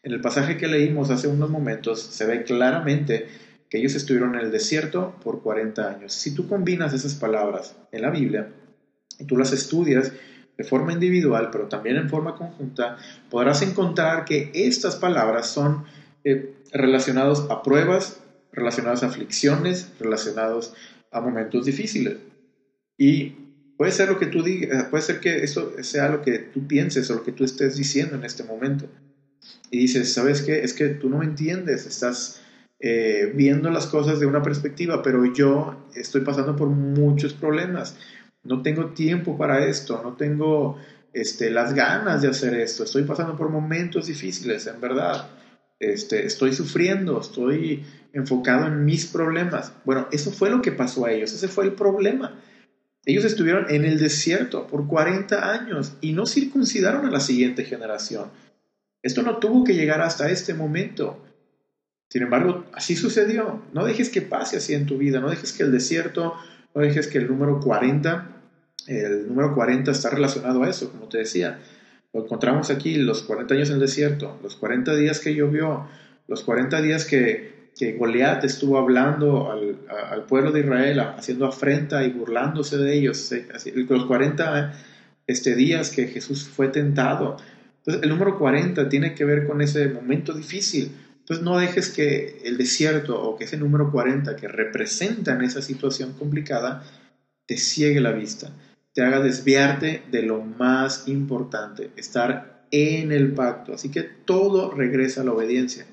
En 0.03 0.13
el 0.13 0.21
pasaje 0.21 0.59
que 0.59 0.69
leímos 0.69 1.11
hace 1.11 1.29
unos 1.29 1.49
momentos 1.49 2.01
se 2.03 2.27
ve 2.27 2.45
claramente 2.45 3.27
que 3.71 3.79
ellos 3.79 3.95
estuvieron 3.95 4.35
en 4.35 4.43
el 4.43 4.51
desierto 4.51 5.15
por 5.23 5.43
40 5.43 5.89
años. 5.89 6.13
Si 6.13 6.35
tú 6.35 6.49
combinas 6.49 6.93
esas 6.93 7.15
palabras 7.15 7.77
en 7.93 8.03
la 8.03 8.11
Biblia 8.11 8.53
y 9.19 9.25
tú 9.25 9.37
las 9.37 9.53
estudias 9.53 10.13
de 10.59 10.65
forma 10.65 10.93
individual, 10.93 11.49
pero 11.51 11.69
también 11.69 11.97
en 11.97 12.11
forma 12.11 12.35
conjunta, 12.35 12.99
podrás 13.31 13.63
encontrar 13.63 14.27
que 14.27 14.51
estas 14.53 14.97
palabras 14.97 15.49
son 15.49 15.85
eh, 16.25 16.55
relacionadas 16.73 17.47
a 17.49 17.63
pruebas, 17.63 18.21
relacionadas 18.53 19.03
a 19.03 19.07
aflicciones, 19.07 19.91
relacionados 19.99 20.75
a 21.11 21.21
momentos 21.21 21.65
difíciles. 21.65 22.17
Y 22.99 23.35
Puede 23.81 23.93
ser 23.93 24.11
lo 24.11 24.19
que 24.19 24.27
tú 24.27 24.43
digas, 24.43 24.89
puede 24.91 25.03
ser 25.03 25.21
que 25.21 25.43
eso 25.43 25.73
sea 25.81 26.11
lo 26.11 26.21
que 26.21 26.39
tú 26.39 26.67
pienses 26.67 27.11
o 27.11 27.15
lo 27.15 27.23
que 27.23 27.33
tú 27.33 27.45
estés 27.45 27.79
diciendo 27.79 28.15
en 28.15 28.25
este 28.25 28.45
momento. 28.45 28.91
Y 29.71 29.79
dices, 29.79 30.13
¿sabes 30.13 30.43
qué? 30.43 30.63
Es 30.63 30.75
que 30.75 30.91
tú 30.91 31.09
no 31.09 31.17
me 31.17 31.25
entiendes, 31.25 31.87
estás 31.87 32.43
eh, 32.79 33.33
viendo 33.35 33.71
las 33.71 33.87
cosas 33.87 34.21
de 34.21 34.27
una 34.27 34.43
perspectiva, 34.43 35.03
pero 35.03 35.25
yo 35.33 35.83
estoy 35.95 36.21
pasando 36.21 36.57
por 36.57 36.69
muchos 36.69 37.33
problemas. 37.33 37.97
No 38.45 38.61
tengo 38.61 38.89
tiempo 38.89 39.39
para 39.39 39.65
esto, 39.65 40.03
no 40.03 40.13
tengo 40.13 40.77
este, 41.15 41.49
las 41.49 41.73
ganas 41.73 42.21
de 42.21 42.29
hacer 42.29 42.53
esto, 42.53 42.85
estoy 42.85 43.05
pasando 43.05 43.35
por 43.35 43.49
momentos 43.49 44.09
difíciles, 44.09 44.67
en 44.67 44.79
verdad. 44.79 45.27
Este, 45.81 46.27
estoy 46.27 46.53
sufriendo, 46.53 47.21
estoy 47.21 47.85
enfocado 48.13 48.69
en 48.69 48.85
mis 48.85 49.07
problemas. 49.07 49.73
Bueno, 49.85 50.07
eso 50.13 50.31
fue 50.31 50.51
lo 50.51 50.63
que 50.63 50.71
pasó 50.71 51.07
a 51.07 51.13
ellos, 51.13 51.33
ese 51.33 51.49
fue 51.49 51.65
el 51.65 51.73
problema 51.73 52.41
ellos 53.07 53.25
estuvieron 53.25 53.67
en 53.71 53.85
el 53.85 53.99
desierto 53.99 54.67
por 54.67 54.87
40 54.87 55.53
años 55.53 55.95
y 56.01 56.13
no 56.13 56.27
circuncidaron 56.27 57.07
a 57.07 57.11
la 57.11 57.21
siguiente 57.21 57.65
generación. 57.65 58.31
Esto 59.03 59.23
no 59.23 59.39
tuvo 59.39 59.65
que 59.65 59.75
llegar 59.75 60.03
hasta 60.03 60.31
este 60.31 60.53
momento. 60.53 61.25
Sin 62.11 62.23
embargo, 62.23 62.67
así 62.75 62.97
sucedió. 62.97 63.63
No 63.73 63.85
dejes 63.85 64.11
que 64.11 64.21
pase 64.21 64.59
así 64.59 64.75
en 64.75 64.87
tu 64.87 64.99
vida, 64.99 65.21
no 65.21 65.31
dejes 65.31 65.53
que 65.53 65.63
el 65.63 65.73
desierto, 65.73 66.35
no 66.75 66.83
dejes 66.83 67.07
que 67.09 67.19
el 67.19 67.29
número 67.29 67.61
40, 67.61 68.29
el 68.89 69.29
número 69.29 69.55
40 69.55 69.91
está 69.91 70.11
relacionado 70.11 70.63
a 70.63 70.69
eso, 70.69 70.91
como 70.91 71.09
te 71.09 71.19
decía. 71.19 71.61
Lo 72.13 72.25
encontramos 72.25 72.71
aquí, 72.71 72.97
los 72.97 73.23
40 73.23 73.55
años 73.55 73.69
en 73.69 73.75
el 73.75 73.81
desierto, 73.81 74.39
los 74.43 74.57
40 74.57 74.97
días 74.97 75.21
que 75.21 75.35
llovió, 75.35 75.87
los 76.27 76.43
40 76.43 76.83
días 76.83 77.05
que 77.05 77.61
que 77.81 77.93
Goliat 77.93 78.45
estuvo 78.45 78.79
hablando 78.79 79.51
al, 79.51 80.25
pueblo 80.27 80.53
de 80.53 80.61
Israel, 80.61 81.01
haciendo 81.01 81.47
afrenta 81.47 82.05
y 82.05 82.11
burlándose 82.11 82.77
de 82.77 82.95
ellos, 82.95 83.33
los 83.89 84.05
40 84.05 84.75
este, 85.27 85.55
días 85.55 85.91
que 85.91 86.07
Jesús 86.09 86.47
fue 86.47 86.69
tentado. 86.69 87.39
Entonces, 87.79 88.03
el 88.03 88.11
número 88.11 88.39
40 88.39 88.89
tiene 88.89 89.15
que 89.15 89.25
ver 89.25 89.47
con 89.47 89.63
ese 89.63 89.89
momento 89.89 90.35
difícil. 90.35 90.93
Entonces, 91.21 91.43
no 91.43 91.59
dejes 91.59 91.89
que 91.89 92.43
el 92.45 92.59
desierto 92.59 93.21
o 93.21 93.37
que 93.37 93.45
ese 93.45 93.57
número 93.57 93.91
40 93.91 94.37
que 94.37 94.47
representa 94.47 95.33
en 95.33 95.43
esa 95.43 95.63
situación 95.63 96.13
complicada 96.13 96.85
te 97.47 97.57
ciegue 97.57 98.01
la 98.01 98.13
vista, 98.13 98.53
te 98.93 99.03
haga 99.03 99.21
desviarte 99.21 100.03
de 100.11 100.23
lo 100.23 100.43
más 100.43 101.09
importante, 101.09 101.91
estar 101.97 102.67
en 102.71 103.13
el 103.13 103.33
pacto. 103.33 103.73
Así 103.73 103.91
que 103.91 104.03
todo 104.03 104.71
regresa 104.73 105.21
a 105.21 105.25
la 105.25 105.33
obediencia. 105.33 105.87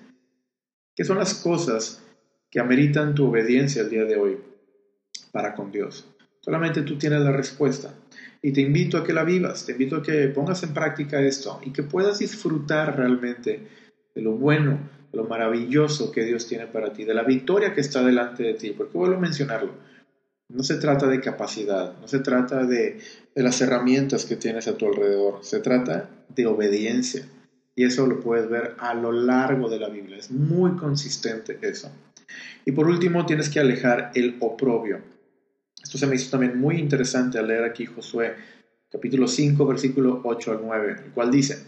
¿Qué 0.96 1.04
son 1.04 1.18
las 1.18 1.36
cosas 1.36 2.04
que 2.50 2.60
ameritan 2.60 3.14
tu 3.14 3.28
obediencia 3.28 3.82
el 3.82 3.90
día 3.90 4.06
de 4.06 4.16
hoy 4.16 4.38
para 5.32 5.54
con 5.54 5.72
Dios? 5.72 6.08
Solamente 6.42 6.82
tú 6.82 6.98
tienes 6.98 7.22
la 7.22 7.32
respuesta. 7.32 7.94
Y 8.42 8.54
te 8.54 8.62
invito 8.62 8.98
a 8.98 9.04
que 9.04 9.14
la 9.14 9.24
vivas, 9.24 9.66
te 9.66 9.74
invito 9.74 9.98
a 9.98 10.04
que 10.04 10.28
pongas 10.28 10.64
en 10.64 10.74
práctica 10.74 11.20
esto 11.20 11.60
y 11.64 11.72
que 11.72 11.84
puedas 11.84 12.20
disfrutar 12.20 12.96
realmente 12.96 13.68
de 14.14 14.22
lo 14.22 14.34
bueno, 14.34 14.80
de 15.12 15.18
lo 15.18 15.26
maravilloso 15.26 16.12
que 16.12 16.24
Dios 16.24 16.48
tiene 16.48 16.68
para 16.68 16.94
ti, 16.94 17.04
de 17.04 17.14
la 17.14 17.24
victoria 17.24 17.74
que 17.74 17.82
está 17.82 18.04
delante 18.04 18.44
de 18.44 18.54
ti. 18.54 18.74
Porque 18.78 18.98
vuelvo 18.98 19.18
a 19.18 19.20
mencionarlo, 19.20 19.74
no 20.50 20.64
se 20.64 20.76
trata 20.76 21.08
de 21.08 21.20
capacidad, 21.22 21.98
no 22.00 22.08
se 22.08 22.20
trata 22.20 22.66
de, 22.66 23.00
de 23.36 23.44
las 23.44 23.60
herramientas 23.62 24.26
que 24.26 24.36
tienes 24.36 24.68
a 24.68 24.78
tu 24.78 24.88
alrededor, 24.88 25.40
se 25.44 25.60
trata 25.60 26.10
de 26.30 26.46
obediencia. 26.46 27.26
Y 27.76 27.84
eso 27.84 28.08
lo 28.08 28.20
puedes 28.22 28.50
ver 28.50 28.76
a 28.80 28.96
lo 28.96 29.12
largo 29.12 29.70
de 29.70 29.80
la 29.80 29.90
Biblia. 29.90 30.18
Es 30.18 30.32
muy 30.32 30.76
consistente 30.78 31.60
eso. 31.62 31.92
Y 32.66 32.72
por 32.72 32.88
último, 32.88 33.26
tienes 33.26 33.50
que 33.50 33.60
alejar 33.60 34.12
el 34.16 34.38
oprobio. 34.40 35.02
Esto 35.82 35.98
se 35.98 36.08
me 36.08 36.16
hizo 36.16 36.32
también 36.32 36.60
muy 36.60 36.80
interesante 36.80 37.38
al 37.38 37.48
leer 37.48 37.64
aquí 37.64 37.86
Josué, 37.86 38.36
capítulo 38.92 39.28
5, 39.28 39.66
versículo 39.66 40.22
8 40.24 40.52
al 40.52 40.60
9, 40.64 40.96
el 41.06 41.12
cual 41.12 41.30
dice, 41.30 41.64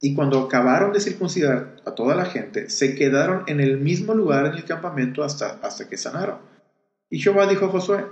y 0.00 0.14
cuando 0.14 0.40
acabaron 0.40 0.92
de 0.92 1.00
circuncidar 1.00 1.76
a 1.86 1.92
toda 1.92 2.14
la 2.14 2.26
gente, 2.26 2.68
se 2.68 2.94
quedaron 2.94 3.44
en 3.46 3.60
el 3.60 3.78
mismo 3.78 4.14
lugar 4.14 4.46
en 4.46 4.54
el 4.54 4.64
campamento 4.64 5.24
hasta, 5.24 5.58
hasta 5.62 5.88
que 5.88 5.96
sanaron. 5.96 6.38
Y 7.10 7.18
Jehová 7.20 7.46
dijo 7.46 7.66
a 7.66 7.68
Josué, 7.68 8.04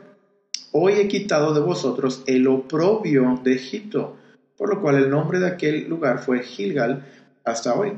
hoy 0.73 0.95
he 0.95 1.09
quitado 1.09 1.53
de 1.55 1.61
vosotros 1.61 2.23
el 2.27 2.47
oprobio 2.47 3.41
de 3.43 3.55
Egipto, 3.55 4.17
por 4.57 4.69
lo 4.69 4.81
cual 4.81 4.97
el 4.97 5.11
nombre 5.11 5.41
de 5.41 5.49
aquel 5.49 5.89
lugar 5.89 6.21
fue 6.21 6.43
Gilgal, 6.43 7.05
hasta 7.45 7.75
hoy. 7.75 7.93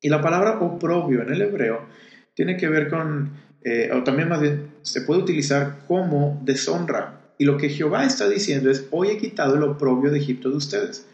Y 0.00 0.08
la 0.08 0.20
palabra 0.20 0.60
oprobio 0.60 1.22
en 1.22 1.32
el 1.32 1.42
hebreo 1.42 1.86
tiene 2.34 2.56
que 2.56 2.68
ver 2.68 2.88
con, 2.88 3.32
eh, 3.62 3.90
o 3.92 4.02
también 4.02 4.28
más 4.28 4.40
bien 4.40 4.74
se 4.82 5.02
puede 5.02 5.22
utilizar 5.22 5.78
como 5.86 6.40
deshonra. 6.44 7.20
Y 7.38 7.44
lo 7.44 7.56
que 7.56 7.68
Jehová 7.68 8.04
está 8.04 8.28
diciendo 8.28 8.70
es, 8.70 8.86
hoy 8.90 9.08
he 9.08 9.18
quitado 9.18 9.56
el 9.56 9.62
oprobio 9.62 10.10
de 10.10 10.18
Egipto 10.18 10.50
de 10.50 10.56
ustedes. 10.56 11.06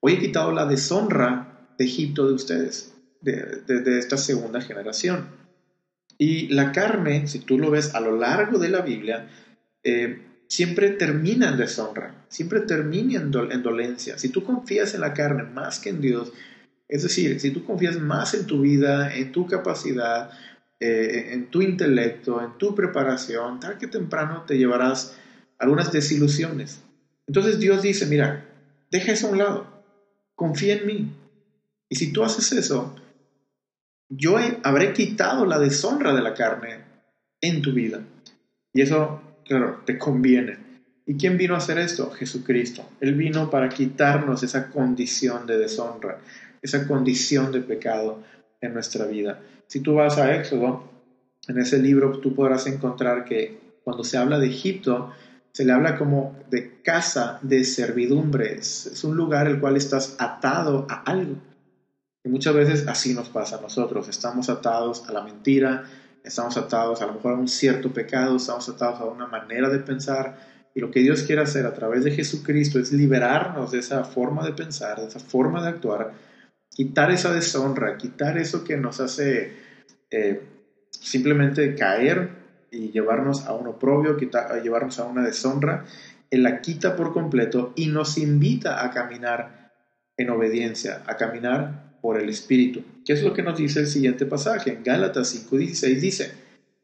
Hoy 0.00 0.14
he 0.14 0.18
quitado 0.18 0.52
la 0.52 0.66
deshonra 0.66 1.68
de 1.78 1.84
Egipto 1.84 2.26
de 2.26 2.34
ustedes, 2.34 2.94
de, 3.20 3.98
esta 3.98 4.16
segunda 4.16 4.60
generación. 4.60 5.28
Y 6.22 6.46
la 6.46 6.70
carne, 6.70 7.26
si 7.26 7.40
tú 7.40 7.58
lo 7.58 7.72
ves 7.72 7.96
a 7.96 8.00
lo 8.00 8.16
largo 8.16 8.60
de 8.60 8.68
la 8.68 8.80
Biblia, 8.80 9.26
eh, 9.82 10.22
siempre 10.48 10.90
termina 10.90 11.48
en 11.48 11.56
deshonra, 11.56 12.14
siempre 12.28 12.60
termina 12.60 13.18
en 13.18 13.62
dolencia. 13.62 14.16
Si 14.16 14.28
tú 14.28 14.44
confías 14.44 14.94
en 14.94 15.00
la 15.00 15.14
carne 15.14 15.42
más 15.42 15.80
que 15.80 15.88
en 15.88 16.00
Dios, 16.00 16.32
es 16.88 17.02
decir, 17.02 17.40
si 17.40 17.50
tú 17.50 17.64
confías 17.64 17.98
más 17.98 18.34
en 18.34 18.46
tu 18.46 18.60
vida, 18.60 19.12
en 19.12 19.32
tu 19.32 19.48
capacidad, 19.48 20.30
eh, 20.78 21.30
en 21.32 21.46
tu 21.46 21.60
intelecto, 21.60 22.40
en 22.40 22.56
tu 22.56 22.72
preparación, 22.72 23.58
tal 23.58 23.76
que 23.76 23.88
temprano 23.88 24.44
te 24.46 24.56
llevarás 24.56 25.16
algunas 25.58 25.90
desilusiones. 25.90 26.82
Entonces 27.26 27.58
Dios 27.58 27.82
dice, 27.82 28.06
mira, 28.06 28.44
deja 28.92 29.10
eso 29.10 29.26
a 29.26 29.30
un 29.30 29.38
lado, 29.38 29.66
confía 30.36 30.74
en 30.74 30.86
mí. 30.86 31.10
Y 31.90 31.96
si 31.96 32.12
tú 32.12 32.22
haces 32.22 32.52
eso, 32.52 32.94
yo 34.16 34.36
habré 34.62 34.92
quitado 34.92 35.46
la 35.46 35.58
deshonra 35.58 36.14
de 36.14 36.22
la 36.22 36.34
carne 36.34 36.84
en 37.40 37.62
tu 37.62 37.72
vida. 37.72 38.00
Y 38.74 38.82
eso, 38.82 39.20
claro, 39.44 39.82
te 39.84 39.98
conviene. 39.98 40.58
¿Y 41.06 41.16
quién 41.16 41.36
vino 41.36 41.54
a 41.54 41.58
hacer 41.58 41.78
esto? 41.78 42.10
Jesucristo. 42.10 42.88
Él 43.00 43.14
vino 43.14 43.50
para 43.50 43.68
quitarnos 43.68 44.42
esa 44.42 44.70
condición 44.70 45.46
de 45.46 45.58
deshonra, 45.58 46.18
esa 46.60 46.86
condición 46.86 47.52
de 47.52 47.60
pecado 47.60 48.22
en 48.60 48.74
nuestra 48.74 49.06
vida. 49.06 49.40
Si 49.66 49.80
tú 49.80 49.94
vas 49.94 50.18
a 50.18 50.36
Éxodo, 50.36 50.84
en 51.48 51.58
ese 51.58 51.78
libro 51.78 52.18
tú 52.20 52.34
podrás 52.34 52.66
encontrar 52.66 53.24
que 53.24 53.58
cuando 53.82 54.04
se 54.04 54.16
habla 54.16 54.38
de 54.38 54.46
Egipto, 54.46 55.10
se 55.52 55.64
le 55.64 55.72
habla 55.72 55.98
como 55.98 56.38
de 56.50 56.82
casa 56.82 57.38
de 57.42 57.64
servidumbre. 57.64 58.54
Es 58.54 59.02
un 59.04 59.16
lugar 59.16 59.48
el 59.48 59.58
cual 59.58 59.76
estás 59.76 60.16
atado 60.18 60.86
a 60.88 61.02
algo. 61.02 61.36
Y 62.24 62.28
muchas 62.28 62.54
veces 62.54 62.86
así 62.86 63.14
nos 63.14 63.28
pasa 63.28 63.56
a 63.56 63.60
nosotros. 63.60 64.08
Estamos 64.08 64.48
atados 64.48 65.08
a 65.08 65.12
la 65.12 65.22
mentira, 65.22 65.84
estamos 66.22 66.56
atados 66.56 67.02
a 67.02 67.06
lo 67.06 67.14
mejor 67.14 67.32
a 67.32 67.36
un 67.36 67.48
cierto 67.48 67.92
pecado, 67.92 68.36
estamos 68.36 68.68
atados 68.68 69.00
a 69.00 69.04
una 69.04 69.26
manera 69.26 69.68
de 69.68 69.80
pensar. 69.80 70.36
Y 70.74 70.80
lo 70.80 70.90
que 70.90 71.00
Dios 71.00 71.24
quiere 71.24 71.42
hacer 71.42 71.66
a 71.66 71.74
través 71.74 72.04
de 72.04 72.12
Jesucristo 72.12 72.78
es 72.78 72.92
liberarnos 72.92 73.72
de 73.72 73.80
esa 73.80 74.04
forma 74.04 74.44
de 74.44 74.52
pensar, 74.52 75.00
de 75.00 75.08
esa 75.08 75.20
forma 75.20 75.62
de 75.62 75.68
actuar, 75.68 76.12
quitar 76.70 77.10
esa 77.10 77.32
deshonra, 77.32 77.98
quitar 77.98 78.38
eso 78.38 78.64
que 78.64 78.76
nos 78.76 79.00
hace 79.00 79.52
eh, 80.10 80.40
simplemente 80.90 81.74
caer 81.74 82.30
y 82.70 82.90
llevarnos 82.90 83.46
a 83.46 83.52
un 83.52 83.66
oprobio, 83.66 84.16
llevarnos 84.16 84.98
a 84.98 85.04
una 85.04 85.22
deshonra, 85.22 85.84
Él 86.30 86.44
la 86.44 86.62
quita 86.62 86.96
por 86.96 87.12
completo 87.12 87.74
y 87.76 87.88
nos 87.88 88.16
invita 88.16 88.82
a 88.82 88.90
caminar 88.90 89.72
en 90.16 90.30
obediencia, 90.30 91.02
a 91.06 91.18
caminar 91.18 91.91
por 92.02 92.20
el 92.20 92.28
Espíritu. 92.28 92.82
¿Qué 93.06 93.14
es 93.14 93.22
lo 93.22 93.32
que 93.32 93.42
nos 93.42 93.56
dice 93.56 93.80
el 93.80 93.86
siguiente 93.86 94.26
pasaje? 94.26 94.72
En 94.72 94.84
Gálatas 94.84 95.34
5:16 95.34 96.00
dice, 96.00 96.32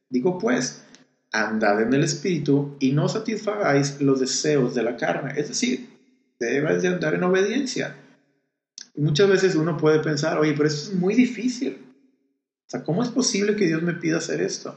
digo 0.08 0.38
pues, 0.38 0.84
andad 1.30 1.82
en 1.82 1.92
el 1.92 2.04
Espíritu 2.04 2.76
y 2.80 2.92
no 2.92 3.10
satisfagáis 3.10 4.00
los 4.00 4.20
deseos 4.20 4.74
de 4.74 4.82
la 4.82 4.96
carne. 4.96 5.34
Es 5.36 5.48
decir, 5.48 5.90
debes 6.40 6.80
de 6.80 6.88
andar 6.88 7.14
en 7.14 7.24
obediencia. 7.24 7.94
Muchas 8.96 9.28
veces 9.28 9.54
uno 9.54 9.76
puede 9.76 9.98
pensar, 9.98 10.38
oye, 10.38 10.54
pero 10.56 10.68
eso 10.68 10.90
es 10.90 10.96
muy 10.96 11.14
difícil. 11.14 11.76
O 12.66 12.70
sea, 12.70 12.82
¿cómo 12.82 13.02
es 13.02 13.10
posible 13.10 13.56
que 13.56 13.66
Dios 13.66 13.82
me 13.82 13.92
pida 13.92 14.16
hacer 14.16 14.40
esto? 14.40 14.74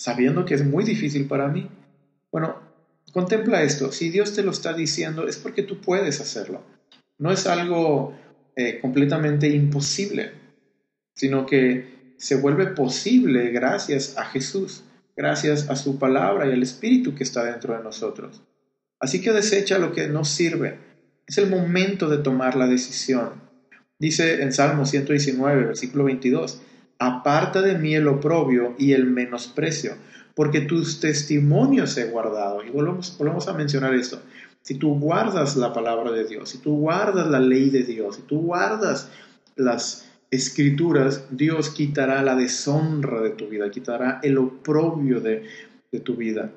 sabiendo 0.00 0.46
que 0.46 0.54
es 0.54 0.64
muy 0.64 0.82
difícil 0.82 1.26
para 1.28 1.48
mí. 1.48 1.68
Bueno, 2.32 2.56
contempla 3.12 3.62
esto, 3.62 3.92
si 3.92 4.08
Dios 4.08 4.32
te 4.32 4.42
lo 4.42 4.50
está 4.50 4.72
diciendo 4.72 5.28
es 5.28 5.36
porque 5.36 5.62
tú 5.62 5.78
puedes 5.82 6.22
hacerlo. 6.22 6.62
No 7.18 7.30
es 7.30 7.46
algo 7.46 8.18
eh, 8.60 8.78
completamente 8.78 9.48
imposible, 9.48 10.32
sino 11.14 11.46
que 11.46 12.12
se 12.18 12.36
vuelve 12.36 12.66
posible 12.66 13.52
gracias 13.52 14.18
a 14.18 14.26
Jesús, 14.26 14.84
gracias 15.16 15.70
a 15.70 15.76
su 15.76 15.98
palabra 15.98 16.46
y 16.46 16.52
al 16.52 16.62
Espíritu 16.62 17.14
que 17.14 17.22
está 17.22 17.42
dentro 17.42 17.74
de 17.74 17.82
nosotros. 17.82 18.42
Así 19.00 19.22
que 19.22 19.32
desecha 19.32 19.78
lo 19.78 19.94
que 19.94 20.08
no 20.08 20.26
sirve. 20.26 20.76
Es 21.26 21.38
el 21.38 21.48
momento 21.48 22.10
de 22.10 22.18
tomar 22.18 22.54
la 22.54 22.66
decisión. 22.66 23.30
Dice 23.98 24.42
en 24.42 24.52
Salmo 24.52 24.84
119, 24.84 25.64
versículo 25.64 26.04
22, 26.04 26.60
aparta 26.98 27.62
de 27.62 27.78
mí 27.78 27.94
el 27.94 28.08
oprobio 28.08 28.74
y 28.78 28.92
el 28.92 29.06
menosprecio, 29.06 29.94
porque 30.34 30.60
tus 30.60 31.00
testimonios 31.00 31.96
he 31.96 32.10
guardado. 32.10 32.62
Y 32.62 32.68
volvemos, 32.68 33.16
volvemos 33.16 33.48
a 33.48 33.54
mencionar 33.54 33.94
esto. 33.94 34.20
Si 34.62 34.74
tú 34.74 34.98
guardas 34.98 35.56
la 35.56 35.72
palabra 35.72 36.12
de 36.12 36.24
Dios, 36.24 36.50
si 36.50 36.58
tú 36.58 36.76
guardas 36.76 37.28
la 37.28 37.40
ley 37.40 37.70
de 37.70 37.82
Dios, 37.82 38.16
si 38.16 38.22
tú 38.22 38.40
guardas 38.40 39.08
las 39.56 40.06
escrituras, 40.30 41.24
Dios 41.30 41.70
quitará 41.70 42.22
la 42.22 42.36
deshonra 42.36 43.20
de 43.20 43.30
tu 43.30 43.48
vida, 43.48 43.70
quitará 43.70 44.20
el 44.22 44.38
oprobio 44.38 45.20
de, 45.20 45.44
de 45.90 46.00
tu 46.00 46.16
vida. 46.16 46.52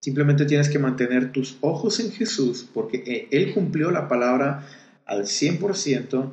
Simplemente 0.00 0.44
tienes 0.44 0.68
que 0.68 0.78
mantener 0.78 1.32
tus 1.32 1.56
ojos 1.60 1.98
en 1.98 2.12
Jesús, 2.12 2.68
porque 2.72 3.28
Él 3.30 3.54
cumplió 3.54 3.90
la 3.90 4.06
palabra 4.06 4.66
al 5.06 5.22
100%, 5.22 6.32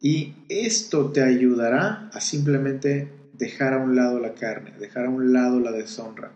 y 0.00 0.34
esto 0.48 1.10
te 1.12 1.22
ayudará 1.22 2.08
a 2.14 2.20
simplemente 2.20 3.12
dejar 3.34 3.74
a 3.74 3.78
un 3.78 3.94
lado 3.94 4.18
la 4.18 4.34
carne, 4.34 4.72
dejar 4.78 5.06
a 5.06 5.10
un 5.10 5.32
lado 5.32 5.60
la 5.60 5.72
deshonra. 5.72 6.32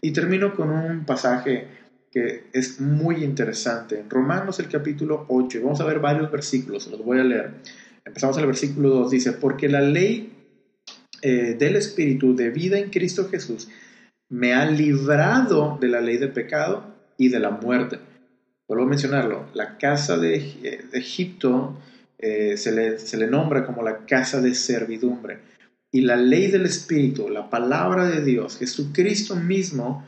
Y 0.00 0.12
termino 0.12 0.54
con 0.54 0.70
un 0.70 1.04
pasaje 1.06 1.68
que 2.14 2.44
es 2.52 2.80
muy 2.80 3.24
interesante. 3.24 3.98
En 3.98 4.08
Romanos 4.08 4.60
el 4.60 4.68
capítulo 4.68 5.26
8, 5.28 5.58
y 5.58 5.60
vamos 5.62 5.80
a 5.80 5.84
ver 5.84 5.98
varios 5.98 6.30
versículos, 6.30 6.86
los 6.86 7.04
voy 7.04 7.18
a 7.18 7.24
leer. 7.24 7.54
Empezamos 8.04 8.36
en 8.36 8.42
el 8.42 8.46
versículo 8.46 8.90
2, 8.90 9.10
dice, 9.10 9.32
porque 9.32 9.68
la 9.68 9.80
ley 9.80 10.32
eh, 11.22 11.56
del 11.58 11.74
Espíritu 11.74 12.36
de 12.36 12.50
vida 12.50 12.78
en 12.78 12.90
Cristo 12.90 13.28
Jesús 13.28 13.68
me 14.30 14.54
ha 14.54 14.64
librado 14.64 15.76
de 15.80 15.88
la 15.88 16.00
ley 16.00 16.18
del 16.18 16.30
pecado 16.30 16.94
y 17.18 17.30
de 17.30 17.40
la 17.40 17.50
muerte. 17.50 17.98
Vuelvo 18.68 18.84
a 18.84 18.88
mencionarlo, 18.88 19.48
la 19.52 19.76
casa 19.76 20.16
de, 20.16 20.86
de 20.90 20.98
Egipto 20.98 21.76
eh, 22.18 22.56
se, 22.56 22.70
le, 22.70 23.00
se 23.00 23.16
le 23.16 23.26
nombra 23.26 23.66
como 23.66 23.82
la 23.82 24.06
casa 24.06 24.40
de 24.40 24.54
servidumbre. 24.54 25.40
Y 25.92 26.02
la 26.02 26.14
ley 26.14 26.48
del 26.48 26.64
Espíritu, 26.64 27.28
la 27.28 27.50
palabra 27.50 28.06
de 28.06 28.24
Dios, 28.24 28.56
Jesucristo 28.56 29.34
mismo, 29.34 30.04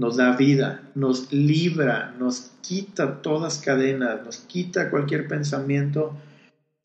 nos 0.00 0.16
da 0.16 0.34
vida, 0.34 0.90
nos 0.94 1.30
libra, 1.32 2.14
nos 2.18 2.52
quita 2.62 3.20
todas 3.20 3.58
cadenas, 3.58 4.24
nos 4.24 4.38
quita 4.38 4.90
cualquier 4.90 5.28
pensamiento 5.28 6.16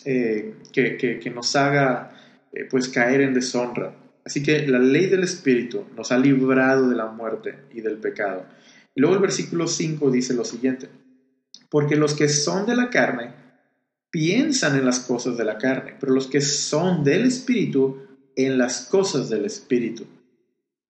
eh, 0.03 0.55
que, 0.73 0.97
que, 0.97 1.29
nos 1.29 1.55
haga 1.55 2.11
eh, 2.51 2.65
pues 2.69 2.89
caer 2.89 3.21
en 3.21 3.33
deshonra. 3.33 3.95
Así 4.25 4.43
que 4.43 4.67
la 4.67 4.79
ley 4.79 5.05
del 5.05 5.23
Espíritu 5.23 5.85
nos 5.95 6.11
ha 6.11 6.17
librado 6.17 6.89
de 6.89 6.95
la 6.95 7.05
muerte 7.07 7.59
y 7.73 7.81
del 7.81 7.97
pecado. 7.97 8.45
Y 8.93 8.99
luego 8.99 9.15
el 9.15 9.21
versículo 9.21 9.67
5 9.67 10.11
dice 10.11 10.33
lo 10.33 10.43
siguiente, 10.43 10.89
porque 11.69 11.95
los 11.95 12.15
que 12.15 12.27
son 12.27 12.65
de 12.65 12.75
la 12.75 12.89
carne, 12.89 13.33
piensan 14.11 14.77
en 14.77 14.85
las 14.85 14.99
cosas 14.99 15.37
de 15.37 15.45
la 15.45 15.57
carne, 15.57 15.95
pero 15.99 16.13
los 16.13 16.27
que 16.27 16.41
son 16.41 17.03
del 17.03 17.25
Espíritu, 17.25 17.97
en 18.35 18.57
las 18.57 18.81
cosas 18.85 19.29
del 19.29 19.45
Espíritu. 19.45 20.05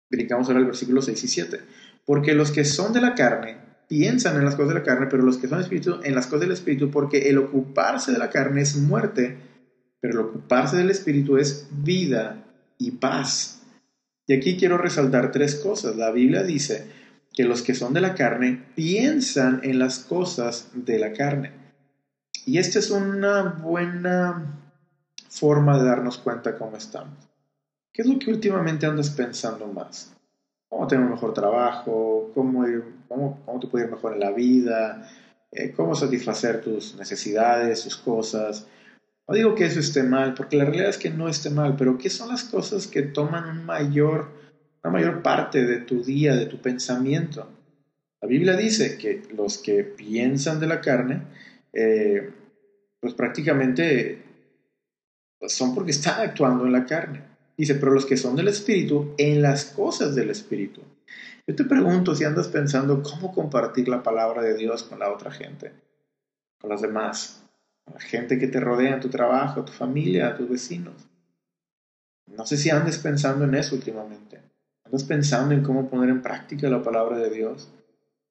Brincamos 0.09 0.47
ahora 0.47 0.59
el 0.59 0.67
versículo 0.67 1.01
6 1.01 1.23
y 1.23 1.27
7. 1.27 1.59
Porque 2.05 2.33
los 2.33 2.51
que 2.51 2.65
son 2.65 2.93
de 2.93 3.01
la 3.01 3.15
carne 3.15 3.57
piensan 3.87 4.37
en 4.37 4.45
las 4.45 4.55
cosas 4.55 4.69
de 4.69 4.79
la 4.79 4.83
carne, 4.83 5.07
pero 5.09 5.23
los 5.23 5.37
que 5.37 5.47
son 5.47 5.61
Espíritu 5.61 5.99
en 6.03 6.15
las 6.15 6.25
cosas 6.25 6.41
del 6.41 6.51
Espíritu, 6.51 6.89
porque 6.89 7.29
el 7.29 7.37
ocuparse 7.37 8.11
de 8.11 8.17
la 8.17 8.29
carne 8.29 8.61
es 8.61 8.75
muerte, 8.75 9.37
pero 9.99 10.13
el 10.13 10.27
ocuparse 10.27 10.77
del 10.77 10.89
Espíritu 10.89 11.37
es 11.37 11.67
vida 11.71 12.43
y 12.77 12.91
paz. 12.91 13.61
Y 14.27 14.33
aquí 14.33 14.57
quiero 14.57 14.77
resaltar 14.77 15.31
tres 15.31 15.55
cosas. 15.55 15.95
La 15.95 16.11
Biblia 16.11 16.43
dice 16.43 16.87
que 17.33 17.43
los 17.43 17.61
que 17.61 17.75
son 17.75 17.93
de 17.93 18.01
la 18.01 18.15
carne 18.15 18.63
piensan 18.75 19.61
en 19.63 19.79
las 19.79 19.99
cosas 19.99 20.69
de 20.73 20.99
la 20.99 21.13
carne. 21.13 21.51
Y 22.45 22.57
esta 22.57 22.79
es 22.79 22.89
una 22.89 23.43
buena 23.43 24.59
forma 25.29 25.77
de 25.77 25.85
darnos 25.85 26.17
cuenta 26.17 26.57
cómo 26.57 26.77
estamos. 26.77 27.17
¿Qué 27.91 28.01
es 28.01 28.07
lo 28.07 28.19
que 28.19 28.31
últimamente 28.31 28.85
andas 28.85 29.09
pensando 29.11 29.67
más? 29.67 30.12
¿Cómo 30.73 30.87
tener 30.87 31.05
un 31.05 31.11
mejor 31.11 31.35
trabajo? 31.35 32.31
¿Cómo, 32.33 32.65
cómo, 33.07 33.39
cómo 33.45 33.59
te 33.59 33.67
puede 33.67 33.85
ir 33.85 33.91
mejor 33.91 34.13
en 34.13 34.19
la 34.21 34.31
vida? 34.31 35.07
Eh, 35.51 35.71
¿Cómo 35.71 35.93
satisfacer 35.93 36.61
tus 36.61 36.95
necesidades, 36.95 37.83
tus 37.83 37.95
cosas? 37.95 38.65
No 39.27 39.35
digo 39.35 39.53
que 39.53 39.65
eso 39.65 39.79
esté 39.79 40.01
mal, 40.01 40.33
porque 40.33 40.57
la 40.57 40.65
realidad 40.65 40.89
es 40.89 40.97
que 40.97 41.11
no 41.11 41.29
esté 41.29 41.51
mal, 41.51 41.75
pero 41.77 41.99
¿qué 41.99 42.09
son 42.09 42.29
las 42.29 42.43
cosas 42.43 42.87
que 42.87 43.03
toman 43.03 43.45
un 43.45 43.63
mayor, 43.63 44.31
una 44.83 44.91
mayor 44.91 45.21
parte 45.21 45.63
de 45.63 45.77
tu 45.77 46.03
día, 46.03 46.33
de 46.35 46.47
tu 46.47 46.57
pensamiento? 46.57 47.47
La 48.19 48.27
Biblia 48.27 48.55
dice 48.55 48.97
que 48.97 49.21
los 49.29 49.59
que 49.59 49.83
piensan 49.83 50.59
de 50.59 50.65
la 50.65 50.81
carne 50.81 51.21
eh, 51.71 52.31
pues 52.99 53.13
prácticamente 53.13 54.17
son 55.47 55.75
porque 55.75 55.91
están 55.91 56.19
actuando 56.19 56.65
en 56.65 56.71
la 56.71 56.83
carne. 56.83 57.32
Dice, 57.57 57.75
pero 57.75 57.91
los 57.91 58.05
que 58.05 58.17
son 58.17 58.35
del 58.35 58.47
Espíritu, 58.47 59.13
en 59.17 59.41
las 59.41 59.65
cosas 59.65 60.15
del 60.15 60.29
Espíritu. 60.29 60.81
Yo 61.45 61.55
te 61.55 61.65
pregunto 61.65 62.15
si 62.15 62.23
andas 62.23 62.47
pensando 62.47 63.03
cómo 63.03 63.33
compartir 63.33 63.87
la 63.87 64.01
palabra 64.01 64.41
de 64.41 64.55
Dios 64.55 64.83
con 64.83 64.99
la 64.99 65.11
otra 65.11 65.29
gente, 65.29 65.73
con 66.59 66.69
las 66.69 66.81
demás, 66.81 67.43
con 67.83 67.95
la 67.95 67.99
gente 67.99 68.39
que 68.39 68.47
te 68.47 68.59
rodea 68.59 68.99
tu 68.99 69.09
trabajo, 69.09 69.65
tu 69.65 69.73
familia, 69.73 70.35
tus 70.35 70.49
vecinos. 70.49 70.95
No 72.27 72.45
sé 72.45 72.57
si 72.57 72.69
andes 72.69 72.97
pensando 72.97 73.45
en 73.45 73.55
eso 73.55 73.75
últimamente. 73.75 74.41
Andas 74.85 75.03
pensando 75.03 75.53
en 75.53 75.63
cómo 75.63 75.89
poner 75.89 76.09
en 76.09 76.21
práctica 76.21 76.69
la 76.69 76.81
palabra 76.81 77.17
de 77.17 77.29
Dios. 77.29 77.69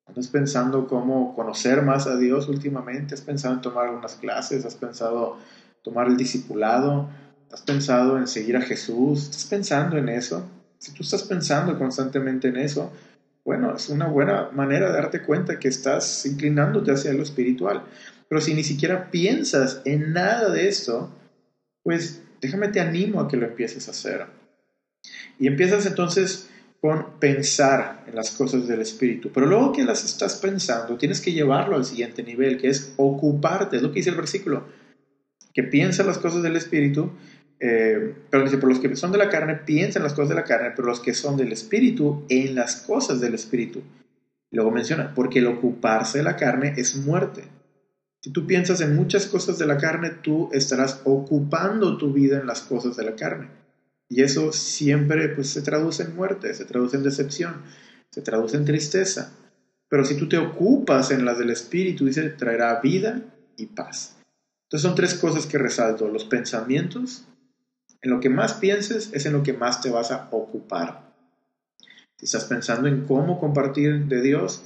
¿Estás 0.09 0.29
pensando 0.29 0.89
cómo 0.89 1.35
conocer 1.35 1.83
más 1.83 2.07
a 2.07 2.17
Dios 2.17 2.49
últimamente? 2.49 3.15
¿Has 3.15 3.21
pensado 3.21 3.55
en 3.55 3.61
tomar 3.61 3.87
algunas 3.87 4.17
clases? 4.17 4.65
¿Has 4.65 4.75
pensado 4.75 5.39
tomar 5.83 6.09
el 6.09 6.17
discipulado? 6.17 7.09
¿Has 7.53 7.61
pensado 7.61 8.17
en 8.17 8.27
seguir 8.27 8.57
a 8.57 8.63
Jesús? 8.63 9.25
¿Estás 9.25 9.45
pensando 9.45 9.99
en 9.99 10.09
eso? 10.09 10.49
Si 10.79 10.93
tú 10.93 11.03
estás 11.03 11.23
pensando 11.23 11.79
constantemente 11.79 12.49
en 12.49 12.57
eso, 12.57 12.91
bueno, 13.45 13.77
es 13.77 13.91
una 13.91 14.07
buena 14.07 14.49
manera 14.53 14.89
de 14.89 14.95
darte 14.95 15.23
cuenta 15.23 15.59
que 15.59 15.69
estás 15.69 16.25
inclinándote 16.25 16.93
hacia 16.93 17.13
lo 17.13 17.23
espiritual. 17.23 17.85
Pero 18.29 18.41
si 18.41 18.55
ni 18.55 18.65
siquiera 18.65 19.11
piensas 19.11 19.83
en 19.85 20.15
nada 20.15 20.49
de 20.49 20.67
esto, 20.69 21.15
pues 21.83 22.23
déjame 22.41 22.69
te 22.69 22.81
animo 22.81 23.21
a 23.21 23.29
que 23.29 23.37
lo 23.37 23.47
empieces 23.47 23.87
a 23.87 23.91
hacer. 23.91 24.27
Y 25.39 25.47
empiezas 25.47 25.85
entonces 25.85 26.49
con 26.81 27.19
pensar 27.21 28.05
en 28.09 28.17
las 28.17 28.31
cosas 28.31 28.67
del 28.67 28.81
Espíritu. 28.81 29.31
Pero 29.33 29.47
luego 29.47 29.73
que 29.73 29.85
las 29.85 30.05
estás 30.05 30.37
pensando, 30.37 30.97
tienes 30.97 31.21
que 31.21 31.33
llevarlo 31.33 31.77
al 31.77 31.85
siguiente 31.85 32.23
nivel, 32.23 32.59
que 32.59 32.69
es 32.69 32.95
ocuparte, 32.97 33.77
es 33.77 33.83
lo 33.83 33.91
que 33.91 34.01
dice 34.01 34.11
el 34.11 34.17
versículo, 34.17 34.65
que 35.53 35.63
piensa 35.63 36.03
las 36.03 36.19
cosas 36.19 36.43
del 36.43 36.57
Espíritu, 36.57 37.13
eh, 37.65 38.17
pero 38.29 38.43
dice, 38.43 38.59
por 38.59 38.69
los 38.69 38.81
que 38.81 38.97
son 38.97 39.13
de 39.13 39.19
la 39.19 39.29
carne, 39.29 39.55
piensan 39.55 40.03
las 40.03 40.15
cosas 40.15 40.31
de 40.31 40.35
la 40.35 40.43
carne, 40.43 40.73
pero 40.75 40.89
los 40.89 40.99
que 40.99 41.15
son 41.15 41.37
del 41.37 41.53
Espíritu, 41.53 42.25
en 42.29 42.57
las 42.57 42.75
cosas 42.75 43.21
del 43.21 43.35
Espíritu. 43.35 43.83
Luego 44.51 44.73
menciona, 44.73 45.15
porque 45.15 45.39
el 45.39 45.47
ocuparse 45.47 46.19
de 46.19 46.25
la 46.25 46.35
carne 46.35 46.75
es 46.77 46.97
muerte. 46.97 47.45
Si 48.21 48.33
tú 48.33 48.49
piensas 48.49 48.81
en 48.81 48.97
muchas 48.97 49.27
cosas 49.27 49.61
de 49.61 49.67
la 49.67 49.79
carne, 49.79 50.11
tú 50.11 50.51
estarás 50.53 51.03
ocupando 51.05 51.97
tu 51.99 52.13
vida 52.13 52.41
en 52.41 52.49
las 52.49 52.63
cosas 52.63 52.97
de 52.97 53.05
la 53.05 53.15
carne. 53.15 53.49
Y 54.09 54.23
eso 54.23 54.53
siempre 54.53 55.29
pues, 55.29 55.51
se 55.51 55.63
traduce 55.63 56.03
en 56.03 56.17
muerte, 56.17 56.53
se 56.55 56.65
traduce 56.65 56.97
en 56.97 57.05
decepción, 57.05 57.63
se 58.11 58.23
traduce 58.23 58.57
en 58.57 58.65
tristeza. 58.65 59.37
Pero 59.89 60.05
si 60.05 60.17
tú 60.17 60.29
te 60.29 60.39
ocupas 60.39 61.13
en 61.13 61.25
las 61.25 61.39
del 61.39 61.51
Espíritu, 61.51 62.07
dice, 62.07 62.29
traerá 62.31 62.81
vida 62.81 63.23
y 63.57 63.67
paz. 63.67 64.17
Entonces 64.65 64.89
son 64.89 64.97
tres 64.97 65.15
cosas 65.15 65.47
que 65.47 65.59
resalto. 65.59 66.09
Los 66.09 66.25
pensamientos, 66.25 67.29
en 68.03 68.11
lo 68.11 68.21
que 68.21 68.29
más 68.29 68.55
pienses 68.55 69.11
es 69.13 69.27
en 69.27 69.33
lo 69.33 69.43
que 69.43 69.53
más 69.53 69.81
te 69.81 69.91
vas 69.91 70.11
a 70.11 70.29
ocupar. 70.33 71.13
Si 72.17 72.27
estás 72.27 72.45
pensando 72.45 72.89
en 72.89 73.07
cómo 73.07 73.41
compartir 73.41 74.07
de 74.07 74.21
Dios, 74.21 74.65